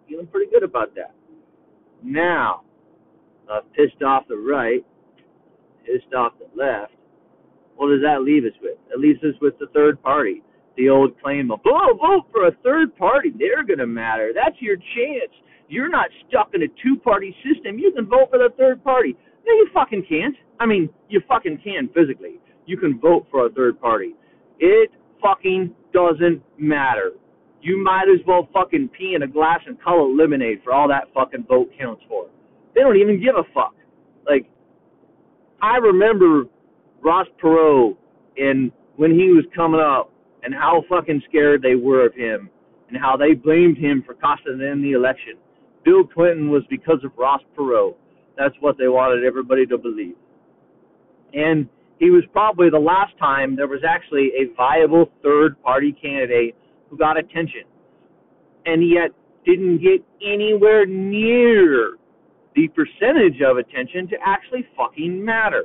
feeling 0.07 0.27
pretty 0.27 0.51
good 0.51 0.63
about 0.63 0.93
that. 0.95 1.13
Now, 2.03 2.63
I've 3.51 3.71
pissed 3.73 4.01
off 4.03 4.27
the 4.27 4.37
right, 4.37 4.85
pissed 5.85 6.13
off 6.13 6.33
the 6.39 6.47
left. 6.55 6.93
What 7.75 7.89
does 7.89 8.01
that 8.03 8.21
leave 8.21 8.43
us 8.43 8.57
with? 8.61 8.77
It 8.93 8.99
leaves 8.99 9.19
us 9.23 9.35
with 9.41 9.57
the 9.59 9.67
third 9.73 10.01
party. 10.01 10.43
The 10.77 10.89
old 10.89 11.19
claim 11.21 11.51
of, 11.51 11.59
oh, 11.65 11.97
vote 11.99 12.31
for 12.31 12.47
a 12.47 12.51
third 12.63 12.95
party. 12.95 13.31
They're 13.37 13.63
going 13.63 13.79
to 13.79 13.87
matter. 13.87 14.31
That's 14.33 14.55
your 14.61 14.77
chance. 14.77 15.31
You're 15.67 15.89
not 15.89 16.09
stuck 16.27 16.51
in 16.53 16.63
a 16.63 16.67
two 16.67 16.99
party 17.03 17.35
system. 17.43 17.77
You 17.77 17.91
can 17.91 18.05
vote 18.07 18.29
for 18.29 18.37
the 18.37 18.49
third 18.57 18.83
party. 18.83 19.15
No, 19.45 19.53
you 19.53 19.67
fucking 19.73 20.05
can't. 20.07 20.35
I 20.59 20.65
mean, 20.65 20.89
you 21.09 21.21
fucking 21.27 21.61
can 21.63 21.89
physically. 21.93 22.39
You 22.65 22.77
can 22.77 22.99
vote 22.99 23.25
for 23.31 23.47
a 23.47 23.49
third 23.49 23.79
party. 23.81 24.15
It 24.59 24.91
fucking 25.21 25.73
doesn't 25.93 26.41
matter. 26.57 27.11
You 27.61 27.83
might 27.83 28.05
as 28.11 28.25
well 28.25 28.49
fucking 28.53 28.89
pee 28.97 29.13
in 29.15 29.23
a 29.23 29.27
glass 29.27 29.59
and 29.67 29.81
color 29.81 30.09
lemonade 30.09 30.61
for 30.63 30.73
all 30.73 30.87
that 30.87 31.05
fucking 31.13 31.45
vote 31.47 31.69
counts 31.79 32.01
for. 32.07 32.27
They 32.73 32.81
don't 32.81 32.97
even 32.97 33.21
give 33.21 33.35
a 33.35 33.43
fuck. 33.53 33.75
Like, 34.27 34.49
I 35.61 35.77
remember 35.77 36.45
Ross 37.03 37.27
Perot 37.41 37.95
and 38.37 38.71
when 38.95 39.11
he 39.11 39.29
was 39.29 39.45
coming 39.55 39.79
up 39.79 40.11
and 40.43 40.53
how 40.53 40.83
fucking 40.89 41.21
scared 41.29 41.61
they 41.61 41.75
were 41.75 42.05
of 42.05 42.15
him 42.15 42.49
and 42.89 42.97
how 42.97 43.15
they 43.15 43.33
blamed 43.33 43.77
him 43.77 44.03
for 44.05 44.15
costing 44.15 44.57
them 44.57 44.81
the 44.81 44.93
election. 44.93 45.33
Bill 45.85 46.03
Clinton 46.03 46.49
was 46.49 46.63
because 46.69 46.99
of 47.03 47.11
Ross 47.17 47.41
Perot. 47.57 47.95
That's 48.37 48.55
what 48.59 48.77
they 48.77 48.87
wanted 48.87 49.23
everybody 49.23 49.65
to 49.67 49.77
believe. 49.77 50.15
And 51.33 51.67
he 51.99 52.09
was 52.09 52.23
probably 52.33 52.69
the 52.69 52.79
last 52.79 53.17
time 53.19 53.55
there 53.55 53.67
was 53.67 53.81
actually 53.87 54.31
a 54.37 54.53
viable 54.55 55.11
third 55.21 55.61
party 55.61 55.95
candidate 56.01 56.55
who 56.91 56.97
got 56.97 57.17
attention 57.17 57.63
and 58.65 58.87
yet 58.87 59.09
didn't 59.45 59.79
get 59.79 60.05
anywhere 60.21 60.85
near 60.85 61.97
the 62.53 62.67
percentage 62.67 63.41
of 63.41 63.57
attention 63.57 64.07
to 64.09 64.15
actually 64.23 64.67
fucking 64.77 65.23
matter. 65.23 65.63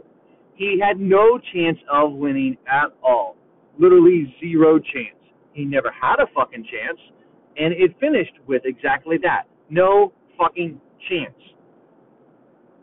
He 0.55 0.81
had 0.81 0.99
no 0.99 1.39
chance 1.53 1.77
of 1.93 2.13
winning 2.13 2.57
at 2.67 2.95
all. 3.03 3.37
Literally 3.79 4.35
zero 4.41 4.79
chance. 4.79 5.19
He 5.53 5.65
never 5.65 5.91
had 5.91 6.21
a 6.21 6.27
fucking 6.35 6.65
chance, 6.65 6.99
and 7.59 7.75
it 7.75 7.99
finished 8.01 8.33
with 8.47 8.63
exactly 8.65 9.17
that. 9.23 9.43
No 9.69 10.13
fucking 10.39 10.81
chance. 11.09 11.35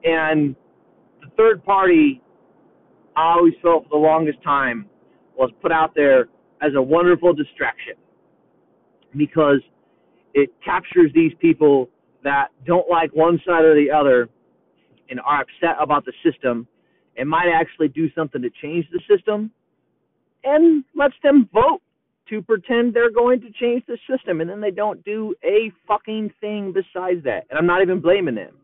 And 0.03 0.55
the 1.21 1.29
third 1.37 1.63
party 1.63 2.21
I 3.15 3.35
always 3.37 3.53
felt 3.61 3.83
for 3.83 3.89
the 3.89 3.95
longest 3.95 4.43
time 4.43 4.87
was 5.37 5.49
put 5.61 5.71
out 5.71 5.93
there 5.95 6.27
as 6.61 6.73
a 6.75 6.81
wonderful 6.81 7.33
distraction 7.33 7.93
because 9.15 9.61
it 10.33 10.49
captures 10.63 11.11
these 11.13 11.31
people 11.39 11.89
that 12.23 12.47
don't 12.65 12.89
like 12.89 13.13
one 13.13 13.39
side 13.45 13.63
or 13.63 13.75
the 13.75 13.91
other 13.91 14.29
and 15.09 15.19
are 15.21 15.41
upset 15.41 15.75
about 15.79 16.05
the 16.05 16.13
system 16.23 16.67
and 17.17 17.29
might 17.29 17.51
actually 17.53 17.87
do 17.89 18.09
something 18.13 18.41
to 18.41 18.49
change 18.61 18.85
the 18.91 18.99
system 19.13 19.51
and 20.43 20.83
lets 20.95 21.15
them 21.23 21.47
vote 21.53 21.81
to 22.29 22.41
pretend 22.41 22.93
they're 22.93 23.11
going 23.11 23.41
to 23.41 23.51
change 23.51 23.83
the 23.87 23.97
system 24.09 24.41
and 24.41 24.49
then 24.49 24.61
they 24.61 24.71
don't 24.71 25.03
do 25.03 25.35
a 25.43 25.71
fucking 25.87 26.31
thing 26.39 26.73
besides 26.73 27.23
that. 27.23 27.45
And 27.49 27.59
I'm 27.59 27.65
not 27.65 27.81
even 27.81 27.99
blaming 27.99 28.35
them 28.35 28.55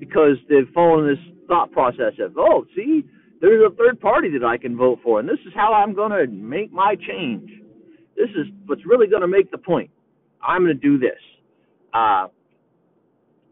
because 0.00 0.36
they've 0.48 0.68
fallen 0.74 1.06
this 1.06 1.18
thought 1.46 1.70
process 1.72 2.12
of, 2.20 2.36
oh, 2.38 2.64
see, 2.74 3.04
there's 3.40 3.62
a 3.64 3.74
third 3.76 4.00
party 4.00 4.30
that 4.30 4.44
I 4.44 4.56
can 4.56 4.76
vote 4.76 5.00
for, 5.02 5.20
and 5.20 5.28
this 5.28 5.38
is 5.46 5.52
how 5.54 5.72
I'm 5.72 5.94
going 5.94 6.10
to 6.10 6.26
make 6.26 6.72
my 6.72 6.96
change. 6.96 7.50
This 8.16 8.30
is 8.30 8.46
what's 8.66 8.84
really 8.86 9.06
going 9.06 9.22
to 9.22 9.28
make 9.28 9.50
the 9.50 9.58
point. 9.58 9.90
I'm 10.42 10.64
going 10.64 10.78
to 10.78 10.80
do 10.80 10.98
this. 10.98 11.18
Uh, 11.92 12.28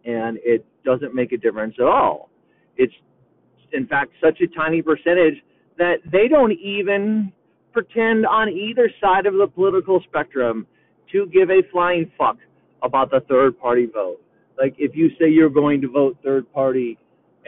and 0.05 0.39
it 0.45 0.65
doesn't 0.85 1.15
make 1.15 1.33
a 1.33 1.37
difference 1.37 1.75
at 1.79 1.87
all. 1.87 2.31
It's, 2.77 2.93
in 3.73 3.87
fact, 3.87 4.13
such 4.23 4.41
a 4.41 4.47
tiny 4.55 4.83
percentage 4.83 5.35
that 5.79 5.97
they 6.11 6.29
don't 6.29 6.53
even 6.53 7.33
pretend 7.73 8.27
on 8.27 8.49
either 8.49 8.91
side 9.03 9.27
of 9.27 9.35
the 9.35 9.47
political 9.47 10.01
spectrum 10.09 10.67
to 11.13 11.27
give 11.27 11.51
a 11.51 11.63
flying 11.73 12.11
fuck 12.17 12.37
about 12.83 13.11
the 13.11 13.21
third 13.29 13.59
party 13.59 13.87
vote. 13.87 14.21
Like, 14.59 14.75
if 14.79 14.95
you 14.95 15.11
say 15.19 15.29
you're 15.29 15.51
going 15.51 15.81
to 15.81 15.89
vote 15.91 16.17
third 16.23 16.51
party 16.53 16.99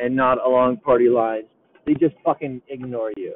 and 0.02 0.14
not 0.14 0.44
along 0.44 0.78
party 0.78 1.08
lines, 1.08 1.46
they 1.86 1.94
just 1.94 2.14
fucking 2.24 2.62
ignore 2.68 3.12
you. 3.16 3.34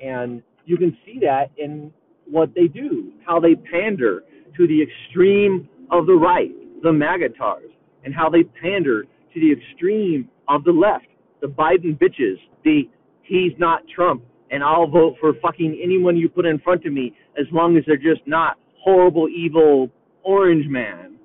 And 0.00 0.42
you 0.64 0.76
can 0.76 0.96
see 1.04 1.18
that 1.22 1.50
in 1.58 1.92
what 2.30 2.54
they 2.54 2.68
do, 2.68 3.12
how 3.26 3.40
they 3.40 3.54
pander 3.54 4.22
to 4.56 4.66
the 4.66 4.82
extreme 4.82 5.68
of 5.90 6.06
the 6.06 6.14
right, 6.14 6.50
the 6.82 6.88
Magatards, 6.90 7.72
and 8.04 8.14
how 8.14 8.28
they 8.28 8.42
pander 8.42 9.02
to 9.02 9.40
the 9.40 9.52
extreme 9.52 10.28
of 10.48 10.64
the 10.64 10.72
left, 10.72 11.06
the 11.40 11.46
Biden 11.46 11.98
bitches, 11.98 12.36
the 12.64 12.88
he's 13.22 13.52
not 13.58 13.82
Trump, 13.94 14.22
and 14.50 14.62
I'll 14.62 14.86
vote 14.86 15.16
for 15.20 15.34
fucking 15.40 15.80
anyone 15.82 16.16
you 16.16 16.28
put 16.28 16.46
in 16.46 16.58
front 16.58 16.84
of 16.84 16.92
me 16.92 17.14
as 17.38 17.46
long 17.52 17.76
as 17.76 17.84
they're 17.86 17.96
just 17.96 18.26
not 18.26 18.58
horrible, 18.82 19.28
evil 19.28 19.90
orange 20.22 20.66
man. 20.68 21.16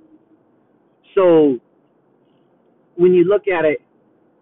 So 1.16 1.60
when 2.96 3.14
you 3.14 3.24
look 3.24 3.48
at 3.48 3.66
it, 3.66 3.80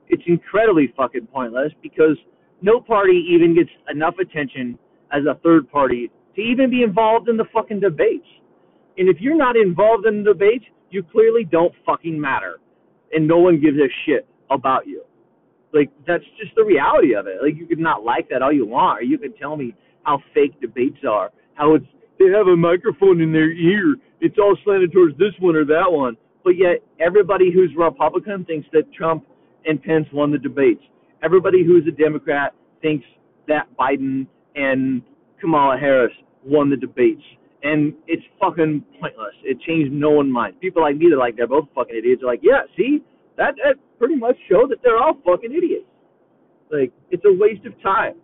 it's 0.09 0.23
incredibly 0.27 0.93
fucking 0.97 1.27
pointless 1.27 1.71
because 1.81 2.17
no 2.61 2.79
party 2.79 3.25
even 3.29 3.55
gets 3.55 3.69
enough 3.89 4.15
attention 4.19 4.77
as 5.11 5.23
a 5.29 5.39
third 5.43 5.69
party 5.71 6.11
to 6.35 6.41
even 6.41 6.69
be 6.69 6.83
involved 6.83 7.29
in 7.29 7.37
the 7.37 7.45
fucking 7.53 7.79
debates. 7.79 8.27
And 8.97 9.09
if 9.09 9.17
you're 9.19 9.37
not 9.37 9.55
involved 9.55 10.05
in 10.05 10.23
the 10.23 10.33
debates, 10.33 10.65
you 10.89 11.03
clearly 11.03 11.43
don't 11.43 11.73
fucking 11.85 12.19
matter. 12.19 12.59
And 13.11 13.27
no 13.27 13.39
one 13.39 13.61
gives 13.61 13.77
a 13.77 13.89
shit 14.05 14.27
about 14.49 14.87
you. 14.87 15.03
Like 15.73 15.89
that's 16.05 16.23
just 16.39 16.53
the 16.55 16.63
reality 16.63 17.15
of 17.15 17.27
it. 17.27 17.37
Like 17.41 17.57
you 17.57 17.65
could 17.65 17.79
not 17.79 18.03
like 18.03 18.29
that 18.29 18.41
all 18.41 18.53
you 18.53 18.65
want, 18.65 18.99
or 18.99 19.03
you 19.03 19.17
could 19.17 19.37
tell 19.37 19.57
me 19.57 19.75
how 20.03 20.19
fake 20.33 20.59
debates 20.61 20.99
are, 21.07 21.31
how 21.55 21.75
it's 21.75 21.85
they 22.19 22.25
have 22.25 22.47
a 22.47 22.55
microphone 22.55 23.21
in 23.21 23.33
their 23.33 23.51
ear, 23.51 23.95
it's 24.21 24.37
all 24.37 24.55
slanted 24.63 24.93
towards 24.93 25.17
this 25.17 25.33
one 25.39 25.55
or 25.55 25.65
that 25.65 25.91
one. 25.91 26.15
But 26.43 26.51
yet 26.51 26.83
everybody 26.99 27.51
who's 27.51 27.71
Republican 27.75 28.45
thinks 28.45 28.67
that 28.71 28.93
Trump 28.93 29.25
and 29.65 29.81
Pence 29.81 30.07
won 30.13 30.31
the 30.31 30.37
debates. 30.37 30.83
Everybody 31.23 31.63
who's 31.65 31.85
a 31.87 31.91
Democrat 31.91 32.53
thinks 32.81 33.05
that 33.47 33.67
Biden 33.79 34.27
and 34.55 35.01
Kamala 35.43 35.77
Harris 35.77 36.13
won 36.45 36.69
the 36.69 36.77
debates. 36.77 37.21
And 37.63 37.93
it's 38.07 38.23
fucking 38.39 38.83
pointless. 38.99 39.35
It 39.43 39.59
changed 39.61 39.91
no 39.91 40.11
one's 40.11 40.33
mind. 40.33 40.59
People 40.59 40.81
like 40.81 40.97
me 40.97 41.07
that 41.11 41.17
like 41.17 41.35
they're 41.37 41.47
both 41.47 41.67
fucking 41.75 41.95
idiots 41.95 42.23
are 42.23 42.27
like, 42.27 42.41
yeah, 42.41 42.63
see, 42.77 43.01
that 43.37 43.55
that 43.63 43.75
pretty 43.99 44.15
much 44.15 44.35
shows 44.49 44.67
that 44.69 44.79
they're 44.83 44.97
all 44.97 45.17
fucking 45.25 45.51
idiots. 45.51 45.85
Like 46.71 46.91
it's 47.11 47.23
a 47.25 47.33
waste 47.33 47.65
of 47.65 47.73
time. 47.81 48.15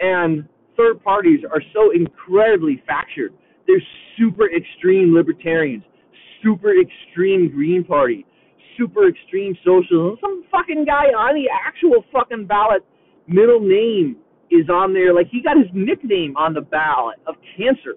And 0.00 0.48
third 0.76 1.02
parties 1.02 1.40
are 1.50 1.62
so 1.72 1.92
incredibly 1.92 2.82
fractured. 2.84 3.32
They're 3.66 3.82
super 4.18 4.50
extreme 4.50 5.14
libertarians, 5.14 5.84
super 6.42 6.72
extreme 6.78 7.50
Green 7.54 7.84
Party, 7.84 8.26
super 8.76 9.08
extreme 9.08 9.56
socialism. 9.64 10.18
Some 10.20 10.44
fucking 10.50 10.84
guy 10.84 11.08
on 11.16 11.34
the 11.34 11.48
actual 11.48 12.04
fucking 12.12 12.46
ballot, 12.46 12.84
middle 13.26 13.60
name 13.60 14.16
is 14.54 14.68
on 14.68 14.92
there. 14.92 15.14
Like 15.14 15.28
he 15.30 15.42
got 15.42 15.56
his 15.56 15.68
nickname 15.72 16.36
on 16.36 16.54
the 16.54 16.60
ballot 16.60 17.18
of 17.26 17.36
cancer. 17.56 17.96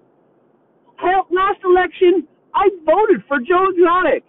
Hell, 0.96 1.26
last 1.30 1.60
election, 1.64 2.26
I 2.54 2.68
voted 2.84 3.22
for 3.28 3.38
Joe 3.38 3.68
Exotic. 3.68 4.24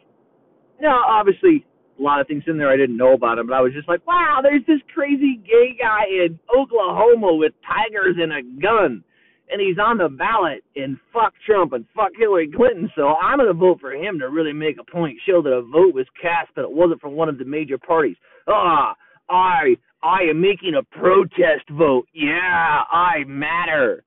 Now, 0.82 1.02
obviously, 1.08 1.66
a 1.98 2.02
lot 2.02 2.20
of 2.20 2.28
things 2.28 2.44
in 2.46 2.58
there 2.58 2.70
I 2.70 2.78
didn't 2.78 2.98
know 2.98 3.14
about 3.14 3.40
him, 3.40 3.48
but 3.48 3.54
I 3.56 3.62
was 3.62 3.74
just 3.74 3.88
like, 3.88 4.06
wow, 4.06 4.40
there's 4.44 4.66
this 4.68 4.82
crazy 4.94 5.42
gay 5.44 5.76
guy 5.80 6.06
in 6.06 6.38
Oklahoma 6.52 7.36
with 7.36 7.54
tigers 7.66 8.16
and 8.20 8.32
a 8.32 8.44
gun, 8.62 9.04
and 9.50 9.62
he's 9.62 9.80
on 9.80 9.98
the 9.98 10.10
ballot, 10.10 10.64
and 10.76 10.98
fuck 11.14 11.34
Trump 11.46 11.74
and 11.74 11.86
fuck 11.96 12.12
Hillary 12.20 12.52
Clinton, 12.54 12.92
so 12.96 13.16
I'm 13.16 13.40
going 13.40 13.48
to 13.48 13.54
vote 13.54 13.80
for 13.80 13.94
him 13.94 14.20
to 14.20 14.30
really 14.30 14.54
make 14.54 14.78
a 14.80 14.92
point, 14.92 15.18
show 15.26 15.42
that 15.42 15.50
a 15.50 15.62
vote 15.62 15.96
was 15.96 16.06
cast, 16.22 16.52
but 16.56 16.64
it 16.64 16.72
wasn't 16.72 17.02
from 17.02 17.14
one 17.14 17.30
of 17.30 17.38
the 17.38 17.46
major 17.46 17.78
parties. 17.78 18.18
Ah, 18.48 18.94
I, 19.30 19.78
I 20.04 20.24
am 20.30 20.42
making 20.42 20.74
a 20.76 20.84
protest 20.84 21.70
vote. 21.72 22.08
Yeah, 22.14 22.84
I 22.92 23.24
matter. 23.26 24.04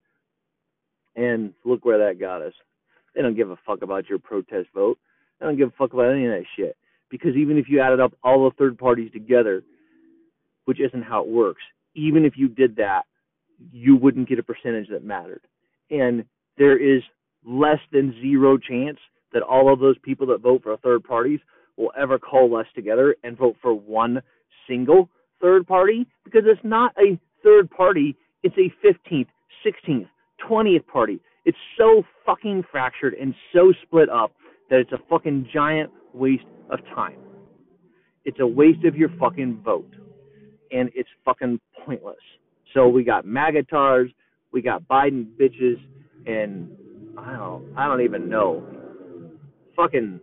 And 1.16 1.52
look 1.64 1.85
where 1.85 1.99
that 1.99 2.20
got 2.20 2.42
us. 2.42 2.52
They 3.14 3.23
don't 3.23 3.37
give 3.37 3.50
a 3.50 3.59
fuck 3.66 3.82
about 3.82 4.09
your 4.09 4.18
protest 4.18 4.68
vote. 4.75 4.99
They 5.38 5.47
don't 5.47 5.56
give 5.56 5.68
a 5.68 5.75
fuck 5.76 5.92
about 5.92 6.12
any 6.12 6.26
of 6.26 6.32
that 6.32 6.44
shit 6.56 6.76
because 7.11 7.35
even 7.37 7.59
if 7.59 7.66
you 7.68 7.80
added 7.80 8.00
up 8.00 8.12
all 8.23 8.44
the 8.44 8.54
third 8.56 8.78
parties 8.78 9.11
together, 9.12 9.62
which 10.64 10.80
isn't 10.80 11.02
how 11.02 11.23
it 11.23 11.28
works, 11.28 11.62
even 11.94 12.25
if 12.25 12.35
you 12.37 12.49
did 12.49 12.76
that, 12.76 13.02
you 13.73 13.97
wouldn't 13.97 14.28
get 14.28 14.38
a 14.38 14.42
percentage 14.42 14.88
that 14.90 15.04
mattered. 15.04 15.42
And 15.90 16.25
there 16.56 16.78
is 16.78 17.02
less 17.44 17.80
than 17.92 18.14
zero 18.20 18.56
chance 18.56 18.99
that 19.32 19.42
all 19.42 19.73
of 19.73 19.80
those 19.80 19.99
people 19.99 20.26
that 20.28 20.40
vote 20.40 20.62
for 20.62 20.76
third 20.76 21.04
parties 21.04 21.40
will 21.76 21.92
ever 21.99 22.18
coalesce 22.18 22.66
together 22.75 23.16
and 23.25 23.37
vote 23.37 23.56
for 23.61 23.75
one 23.75 24.23
single 24.68 25.09
third 25.40 25.66
party 25.66 26.06
because 26.25 26.42
it's 26.47 26.61
not 26.64 26.92
a 26.99 27.18
third 27.42 27.70
party, 27.70 28.16
it's 28.42 28.56
a 28.56 28.73
15th, 28.87 29.26
16th, 29.66 30.09
20th 30.49 30.87
party. 30.87 31.20
It's 31.44 31.59
so 31.78 32.02
fucking 32.26 32.64
fractured 32.70 33.14
and 33.14 33.35
so 33.52 33.73
split 33.82 34.09
up 34.09 34.32
that 34.68 34.78
it's 34.78 34.92
a 34.92 34.99
fucking 35.09 35.49
giant 35.52 35.90
waste 36.12 36.44
of 36.70 36.80
time. 36.94 37.18
It's 38.25 38.38
a 38.40 38.47
waste 38.47 38.85
of 38.85 38.97
your 38.97 39.09
fucking 39.18 39.61
vote. 39.64 39.92
And 40.70 40.90
it's 40.94 41.09
fucking 41.25 41.59
pointless. 41.85 42.16
So 42.75 42.87
we 42.88 43.02
got 43.02 43.25
magatards, 43.25 44.12
we 44.52 44.62
got 44.62 44.87
Biden 44.87 45.26
bitches, 45.40 45.80
and 46.26 46.70
I 47.18 47.32
don't 47.32 47.76
I 47.76 47.87
don't 47.87 48.02
even 48.02 48.28
know. 48.28 48.64
Fucking 49.76 50.20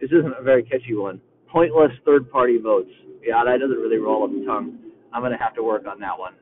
this 0.00 0.10
isn't 0.10 0.34
a 0.38 0.42
very 0.42 0.62
catchy 0.62 0.94
one. 0.94 1.20
Pointless 1.50 1.92
third 2.04 2.30
party 2.30 2.58
votes. 2.58 2.90
Yeah, 3.24 3.42
that 3.44 3.58
doesn't 3.60 3.78
really 3.78 3.98
roll 3.98 4.22
off 4.24 4.30
the 4.30 4.44
tongue. 4.44 4.78
I'm 5.12 5.22
gonna 5.22 5.38
have 5.38 5.54
to 5.54 5.62
work 5.62 5.86
on 5.86 5.98
that 6.00 6.18
one. 6.18 6.34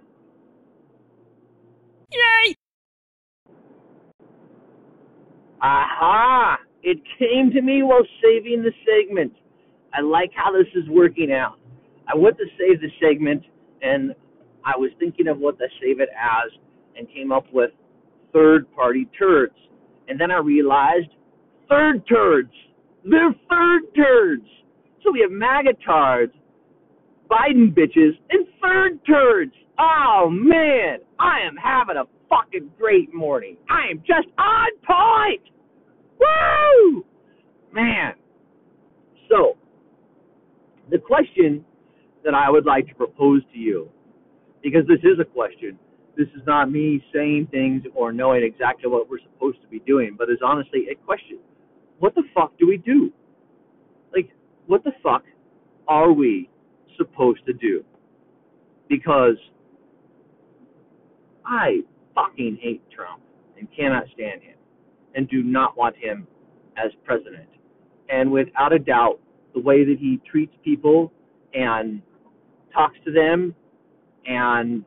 Yay! 2.12 2.56
Aha! 5.60 6.58
It 6.82 6.98
came 7.18 7.50
to 7.52 7.62
me 7.62 7.82
while 7.82 8.06
saving 8.22 8.62
the 8.62 8.72
segment. 8.84 9.32
I 9.92 10.00
like 10.00 10.30
how 10.34 10.52
this 10.52 10.66
is 10.74 10.88
working 10.88 11.32
out. 11.32 11.58
I 12.06 12.16
went 12.16 12.36
to 12.38 12.44
save 12.58 12.80
the 12.80 12.90
segment 13.00 13.42
and 13.82 14.14
I 14.64 14.76
was 14.76 14.90
thinking 14.98 15.28
of 15.28 15.38
what 15.38 15.58
to 15.58 15.66
save 15.80 16.00
it 16.00 16.08
as 16.16 16.52
and 16.96 17.08
came 17.12 17.32
up 17.32 17.46
with 17.52 17.70
third 18.32 18.70
party 18.74 19.08
turds. 19.18 19.54
And 20.08 20.20
then 20.20 20.30
I 20.30 20.38
realized 20.38 21.08
third 21.68 22.06
turds. 22.08 22.52
They're 23.04 23.34
third 23.48 23.82
turds. 23.96 24.46
So 25.06 25.12
we 25.12 25.20
have 25.20 25.30
magatards, 25.30 26.32
Biden 27.30 27.72
bitches, 27.72 28.18
and 28.30 28.46
third 28.60 28.98
turds. 29.06 29.52
Oh 29.78 30.28
man, 30.28 30.98
I 31.20 31.46
am 31.46 31.54
having 31.56 31.96
a 31.96 32.04
fucking 32.28 32.70
great 32.76 33.14
morning. 33.14 33.56
I 33.70 33.88
am 33.90 33.98
just 33.98 34.26
on 34.36 34.68
point. 34.84 35.42
Woo! 36.18 37.04
Man. 37.72 38.14
So, 39.30 39.56
the 40.90 40.98
question 40.98 41.64
that 42.24 42.34
I 42.34 42.50
would 42.50 42.64
like 42.64 42.88
to 42.88 42.94
propose 42.94 43.42
to 43.52 43.58
you, 43.58 43.88
because 44.60 44.88
this 44.88 45.00
is 45.04 45.20
a 45.20 45.24
question, 45.24 45.78
this 46.16 46.26
is 46.34 46.42
not 46.46 46.70
me 46.72 47.04
saying 47.14 47.48
things 47.52 47.82
or 47.94 48.12
knowing 48.12 48.42
exactly 48.42 48.90
what 48.90 49.08
we're 49.08 49.20
supposed 49.20 49.60
to 49.62 49.68
be 49.68 49.78
doing, 49.80 50.16
but 50.18 50.30
is 50.30 50.38
honestly 50.44 50.86
a 50.90 50.96
question. 50.96 51.38
What 52.00 52.14
the 52.16 52.24
fuck 52.34 52.58
do 52.58 52.66
we 52.66 52.78
do? 52.78 53.12
What 54.66 54.84
the 54.84 54.92
fuck 55.02 55.24
are 55.88 56.12
we 56.12 56.48
supposed 56.96 57.44
to 57.46 57.52
do? 57.52 57.84
Because 58.88 59.36
I 61.44 61.80
fucking 62.14 62.58
hate 62.60 62.82
Trump 62.90 63.22
and 63.58 63.68
cannot 63.76 64.04
stand 64.14 64.42
him 64.42 64.56
and 65.14 65.28
do 65.28 65.42
not 65.42 65.76
want 65.76 65.96
him 65.96 66.26
as 66.76 66.90
president. 67.04 67.48
And 68.08 68.30
without 68.30 68.72
a 68.72 68.78
doubt, 68.78 69.20
the 69.54 69.60
way 69.60 69.84
that 69.84 69.96
he 69.98 70.20
treats 70.30 70.54
people 70.64 71.12
and 71.54 72.02
talks 72.72 72.96
to 73.04 73.12
them 73.12 73.54
and 74.26 74.84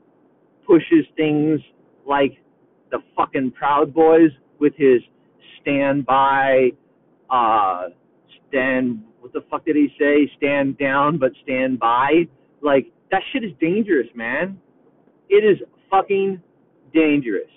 pushes 0.67 1.05
things 1.15 1.59
like 2.05 2.33
the 2.91 2.99
fucking 3.15 3.51
Proud 3.51 3.93
Boys 3.93 4.29
with 4.59 4.73
his 4.75 5.01
stand 5.61 6.05
by, 6.05 6.69
uh, 7.29 7.85
stand, 8.47 9.03
what 9.19 9.34
the 9.34 9.41
fuck 9.49 9.65
did 9.65 9.75
he 9.75 9.89
say? 9.99 10.32
Stand 10.38 10.77
down, 10.77 11.17
but 11.17 11.32
stand 11.43 11.79
by. 11.79 12.27
Like, 12.62 12.88
that 13.12 13.21
shit 13.32 13.43
is 13.43 13.51
dangerous, 13.60 14.08
man. 14.15 14.60
It 15.29 15.43
is 15.43 15.58
fucking 15.89 16.41
dangerous. 16.93 17.49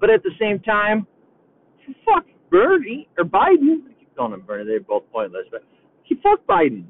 But 0.00 0.10
at 0.10 0.22
the 0.22 0.30
same 0.40 0.60
time, 0.60 1.06
fuck 2.04 2.24
Bernie 2.50 3.08
or 3.18 3.24
Biden. 3.24 3.82
I 3.88 3.92
keep 3.98 4.16
calling 4.16 4.34
him 4.34 4.42
Bernie. 4.42 4.64
They're 4.64 4.80
both 4.80 5.04
pointless. 5.12 5.44
But 5.50 5.64
he 6.04 6.16
fuck 6.22 6.44
Biden 6.46 6.84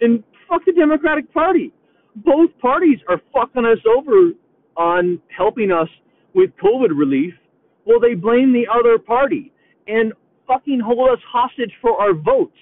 and 0.00 0.22
fuck 0.48 0.62
the 0.66 0.72
Democratic 0.72 1.32
Party. 1.32 1.72
Both 2.16 2.50
parties 2.60 2.98
are 3.08 3.20
fucking 3.32 3.64
us 3.64 3.78
over 3.86 4.32
on 4.76 5.20
helping 5.36 5.70
us 5.70 5.88
with 6.34 6.50
COVID 6.62 6.90
relief. 6.96 7.34
Well, 7.86 8.00
they 8.00 8.14
blame 8.14 8.52
the 8.52 8.66
other 8.72 8.98
party 8.98 9.52
and 9.86 10.12
fucking 10.46 10.80
hold 10.80 11.10
us 11.10 11.18
hostage 11.26 11.72
for 11.80 12.00
our 12.00 12.14
votes, 12.14 12.56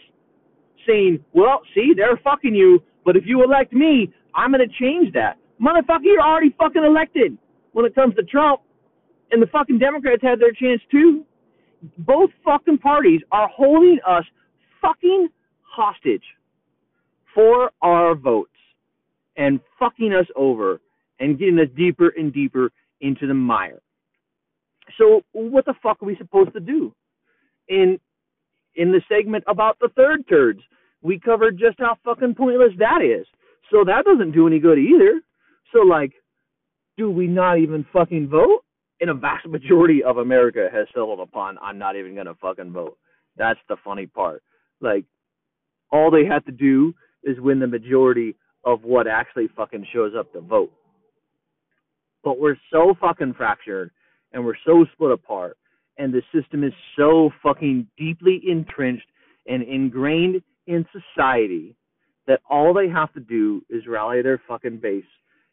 saying, 0.86 1.24
"Well, 1.32 1.62
see, 1.74 1.94
they're 1.94 2.16
fucking 2.18 2.54
you, 2.54 2.82
but 3.04 3.16
if 3.16 3.26
you 3.26 3.42
elect 3.42 3.72
me, 3.72 4.12
I'm 4.34 4.50
gonna 4.50 4.68
change 4.68 5.12
that." 5.12 5.38
Motherfucker, 5.60 6.04
you're 6.04 6.20
already 6.20 6.50
fucking 6.50 6.82
elected. 6.82 7.36
When 7.72 7.86
it 7.86 7.94
comes 7.94 8.14
to 8.16 8.22
Trump, 8.22 8.60
and 9.32 9.42
the 9.42 9.46
fucking 9.46 9.78
Democrats 9.78 10.22
had 10.22 10.38
their 10.38 10.52
chance 10.52 10.80
too. 10.90 11.24
Both 11.98 12.30
fucking 12.44 12.78
parties 12.78 13.22
are 13.32 13.48
holding 13.48 13.98
us 14.06 14.24
fucking 14.80 15.28
hostage 15.62 16.22
for 17.34 17.72
our 17.80 18.14
votes 18.14 18.50
and 19.36 19.58
fucking 19.78 20.12
us 20.12 20.26
over 20.36 20.80
and 21.18 21.38
getting 21.38 21.58
us 21.58 21.68
deeper 21.76 22.12
and 22.16 22.32
deeper 22.32 22.70
into 23.00 23.26
the 23.26 23.34
mire. 23.34 23.80
So 24.98 25.22
what 25.32 25.64
the 25.64 25.74
fuck 25.82 26.02
are 26.02 26.06
we 26.06 26.16
supposed 26.16 26.52
to 26.52 26.60
do? 26.60 26.94
In 27.68 27.98
in 28.74 28.90
the 28.90 29.02
segment 29.08 29.44
about 29.46 29.78
the 29.80 29.88
third 29.96 30.26
turds, 30.28 30.60
we 31.02 31.18
covered 31.18 31.58
just 31.58 31.78
how 31.78 31.96
fucking 32.04 32.34
pointless 32.34 32.72
that 32.78 33.02
is. 33.02 33.26
So 33.70 33.84
that 33.84 34.04
doesn't 34.04 34.32
do 34.32 34.46
any 34.46 34.58
good 34.58 34.78
either. 34.78 35.20
So 35.72 35.80
like, 35.80 36.12
do 36.96 37.10
we 37.10 37.26
not 37.26 37.58
even 37.58 37.86
fucking 37.92 38.28
vote? 38.28 38.64
in 39.02 39.08
a 39.08 39.14
vast 39.14 39.46
majority 39.48 40.02
of 40.04 40.18
America 40.18 40.68
has 40.72 40.86
settled 40.94 41.18
upon 41.18 41.58
I'm 41.60 41.76
not 41.76 41.96
even 41.96 42.14
gonna 42.14 42.36
fucking 42.40 42.72
vote. 42.72 42.96
That's 43.36 43.58
the 43.68 43.76
funny 43.84 44.06
part. 44.06 44.44
Like 44.80 45.04
all 45.90 46.10
they 46.10 46.24
have 46.24 46.44
to 46.44 46.52
do 46.52 46.94
is 47.24 47.40
win 47.40 47.58
the 47.58 47.66
majority 47.66 48.36
of 48.64 48.84
what 48.84 49.08
actually 49.08 49.48
fucking 49.56 49.88
shows 49.92 50.12
up 50.16 50.32
to 50.32 50.40
vote. 50.40 50.72
But 52.22 52.38
we're 52.38 52.56
so 52.72 52.94
fucking 53.00 53.34
fractured 53.34 53.90
and 54.32 54.44
we're 54.44 54.54
so 54.64 54.86
split 54.92 55.10
apart 55.10 55.58
and 55.98 56.12
the 56.12 56.22
system 56.34 56.64
is 56.64 56.72
so 56.96 57.30
fucking 57.42 57.86
deeply 57.98 58.40
entrenched 58.48 59.06
and 59.46 59.62
ingrained 59.62 60.42
in 60.66 60.86
society 60.92 61.74
that 62.26 62.40
all 62.48 62.72
they 62.72 62.88
have 62.88 63.12
to 63.12 63.20
do 63.20 63.62
is 63.68 63.86
rally 63.86 64.22
their 64.22 64.40
fucking 64.48 64.78
base 64.78 65.04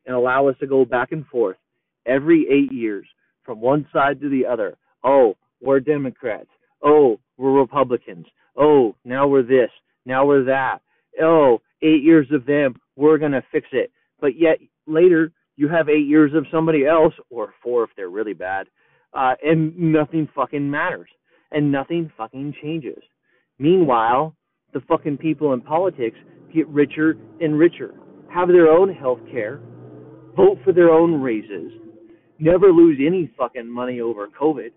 and 0.06 0.15
allow 0.15 0.47
us 0.47 0.56
to 0.60 0.67
go 0.67 0.86
back 0.86 1.12
and 1.12 1.25
forth 1.28 1.58
every 2.06 2.45
eight 2.49 2.71
years 2.71 3.06
from 3.43 3.60
one 3.60 3.88
side 3.91 4.21
to 4.21 4.30
the 4.30 4.45
other. 4.45 4.78
Oh, 5.04 5.36
we're 5.62 5.80
Democrats. 5.80 6.49
Oh, 6.84 7.19
we're 7.38 7.60
Republicans. 7.60 8.25
Oh, 8.56 8.95
now 9.04 9.28
we're 9.28 9.43
this. 9.43 9.71
Now 10.06 10.25
we're 10.25 10.45
that. 10.45 10.80
Oh, 11.21 11.62
eight 11.82 12.04
years 12.04 12.28
of 12.32 12.45
them. 12.45 12.75
We're 12.95 13.17
going 13.17 13.32
to 13.32 13.43
fix 13.52 13.67
it. 13.71 13.91
But 14.19 14.38
yet 14.38 14.60
later, 14.86 15.32
you 15.56 15.67
have 15.67 15.89
eight 15.89 16.06
years 16.06 16.34
of 16.34 16.45
somebody 16.52 16.86
else, 16.86 17.13
or 17.30 17.54
four 17.63 17.84
if 17.84 17.89
they're 17.95 18.10
really 18.10 18.34
bad, 18.34 18.67
uh, 19.13 19.33
and 19.43 19.77
nothing 19.77 20.27
fucking 20.35 20.69
matters. 20.69 21.09
And 21.51 21.71
nothing 21.71 22.11
fucking 22.15 22.53
changes. 22.61 23.01
Meanwhile, 23.57 24.35
the 24.73 24.81
fucking 24.81 25.17
people 25.17 25.53
in 25.53 25.61
politics 25.61 26.17
get 26.53 26.67
richer 26.67 27.17
and 27.41 27.57
richer, 27.57 27.95
have 28.31 28.49
their 28.49 28.67
own 28.67 28.93
health 28.93 29.19
care, 29.31 29.59
vote 30.35 30.59
for 30.63 30.73
their 30.73 30.91
own 30.91 31.19
raises, 31.19 31.71
never 32.37 32.71
lose 32.71 32.99
any 33.05 33.31
fucking 33.37 33.67
money 33.69 33.99
over 33.99 34.27
COVID, 34.27 34.69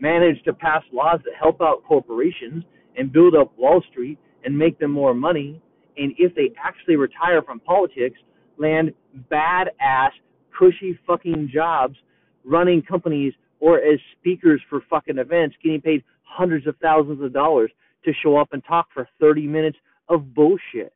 manage 0.00 0.42
to 0.44 0.52
pass 0.52 0.82
laws 0.92 1.20
that 1.24 1.34
help 1.38 1.60
out 1.60 1.82
corporations 1.84 2.64
and 2.96 3.12
build 3.12 3.34
up 3.34 3.56
Wall 3.58 3.82
Street 3.90 4.18
and 4.44 4.56
make 4.56 4.78
them 4.78 4.90
more 4.90 5.14
money, 5.14 5.60
and 5.96 6.12
if 6.18 6.34
they 6.34 6.52
actually 6.62 6.96
retire 6.96 7.42
from 7.42 7.60
politics, 7.60 8.18
land 8.58 8.92
badass, 9.30 10.10
cushy 10.58 10.98
fucking 11.06 11.50
jobs 11.52 11.96
running 12.44 12.82
companies 12.82 13.32
or 13.60 13.78
as 13.78 13.98
speakers 14.18 14.60
for 14.68 14.82
fucking 14.88 15.18
events, 15.18 15.56
getting 15.62 15.80
paid 15.80 16.02
hundreds 16.22 16.66
of 16.66 16.76
thousands 16.80 17.22
of 17.22 17.32
dollars 17.32 17.70
to 18.04 18.12
show 18.22 18.36
up 18.36 18.48
and 18.52 18.64
talk 18.64 18.88
for 18.94 19.08
30 19.20 19.46
minutes 19.46 19.76
of 20.08 20.34
bullshit 20.34 20.92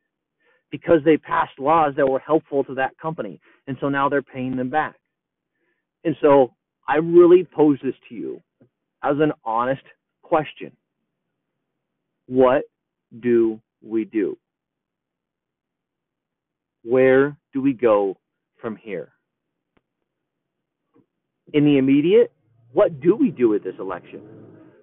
because 0.71 0.99
they 1.05 1.17
passed 1.17 1.57
laws 1.59 1.93
that 1.95 2.07
were 2.07 2.19
helpful 2.19 2.63
to 2.63 2.73
that 2.75 2.97
company. 2.97 3.39
And 3.67 3.77
so 3.79 3.89
now 3.89 4.09
they're 4.09 4.21
paying 4.21 4.55
them 4.55 4.69
back. 4.69 4.95
And 6.03 6.15
so 6.21 6.53
I 6.87 6.97
really 6.97 7.43
pose 7.43 7.79
this 7.83 7.95
to 8.09 8.15
you 8.15 8.41
as 9.03 9.15
an 9.19 9.31
honest 9.43 9.83
question. 10.21 10.71
What 12.27 12.63
do 13.19 13.61
we 13.83 14.05
do? 14.05 14.37
Where 16.83 17.37
do 17.53 17.61
we 17.61 17.73
go 17.73 18.17
from 18.61 18.75
here? 18.75 19.14
In 21.53 21.63
the 21.63 21.77
immediate, 21.77 22.31
what 22.73 22.99
do 22.99 23.15
we 23.15 23.29
do 23.29 23.49
with 23.49 23.63
this 23.63 23.75
election? 23.79 24.21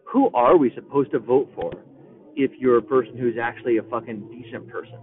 Who 0.05 0.31
are 0.33 0.57
we 0.57 0.73
supposed 0.75 1.11
to 1.13 1.19
vote 1.19 1.51
for 1.55 1.73
if 2.37 2.51
you're 2.59 2.79
a 2.79 2.83
person 2.83 3.17
who's 3.17 3.37
actually 3.41 3.79
a 3.79 3.83
fucking 3.85 4.29
decent 4.31 4.69
person 4.69 4.99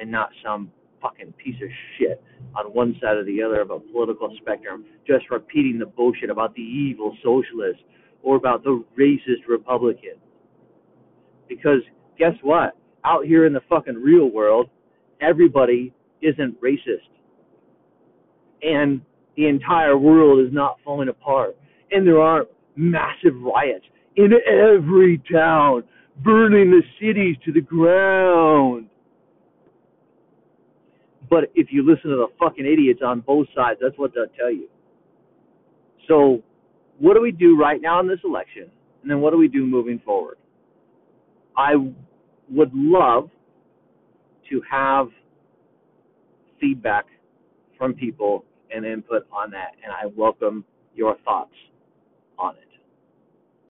and 0.00 0.10
not 0.10 0.30
some 0.44 0.72
fucking 1.02 1.32
piece 1.34 1.56
of 1.62 1.68
shit 1.98 2.22
on 2.56 2.66
one 2.66 2.94
side 3.00 3.16
or 3.16 3.24
the 3.24 3.42
other 3.42 3.60
of 3.60 3.70
a 3.70 3.78
political 3.78 4.34
spectrum, 4.40 4.84
just 5.06 5.30
repeating 5.30 5.78
the 5.78 5.86
bullshit 5.86 6.30
about 6.30 6.54
the 6.54 6.62
evil 6.62 7.16
socialist 7.22 7.80
or 8.22 8.36
about 8.36 8.64
the 8.64 8.82
racist 8.98 9.48
Republican? 9.48 10.16
Because 11.48 11.82
guess 12.18 12.34
what? 12.42 12.76
Out 13.04 13.24
here 13.24 13.46
in 13.46 13.52
the 13.52 13.62
fucking 13.68 13.94
real 13.94 14.30
world, 14.30 14.68
everybody 15.20 15.92
isn't 16.22 16.60
racist. 16.60 17.08
And 18.62 19.00
the 19.40 19.48
entire 19.48 19.96
world 19.96 20.46
is 20.46 20.52
not 20.52 20.76
falling 20.84 21.08
apart. 21.08 21.56
And 21.90 22.06
there 22.06 22.20
aren't 22.20 22.48
massive 22.76 23.40
riots 23.40 23.86
in 24.16 24.32
every 24.46 25.20
town, 25.32 25.82
burning 26.22 26.70
the 26.70 26.82
cities 27.00 27.36
to 27.46 27.52
the 27.52 27.62
ground. 27.62 28.88
But 31.30 31.44
if 31.54 31.68
you 31.70 31.86
listen 31.86 32.10
to 32.10 32.16
the 32.16 32.26
fucking 32.38 32.66
idiots 32.66 33.00
on 33.04 33.20
both 33.20 33.46
sides, 33.54 33.80
that's 33.80 33.96
what 33.96 34.12
they'll 34.14 34.26
tell 34.38 34.52
you. 34.52 34.68
So, 36.06 36.42
what 36.98 37.14
do 37.14 37.22
we 37.22 37.32
do 37.32 37.56
right 37.56 37.80
now 37.80 37.98
in 38.00 38.08
this 38.08 38.18
election? 38.24 38.70
And 39.00 39.10
then 39.10 39.20
what 39.20 39.30
do 39.30 39.38
we 39.38 39.48
do 39.48 39.64
moving 39.64 40.02
forward? 40.04 40.36
I 41.56 41.76
would 42.50 42.70
love 42.74 43.30
to 44.50 44.60
have 44.70 45.06
feedback 46.60 47.06
from 47.78 47.94
people 47.94 48.44
and 48.74 48.86
input 48.86 49.26
on 49.32 49.50
that, 49.52 49.72
and 49.84 49.92
I 49.92 50.06
welcome 50.16 50.64
your 50.96 51.16
thoughts 51.24 51.54
on 52.38 52.56
it. 52.56 52.69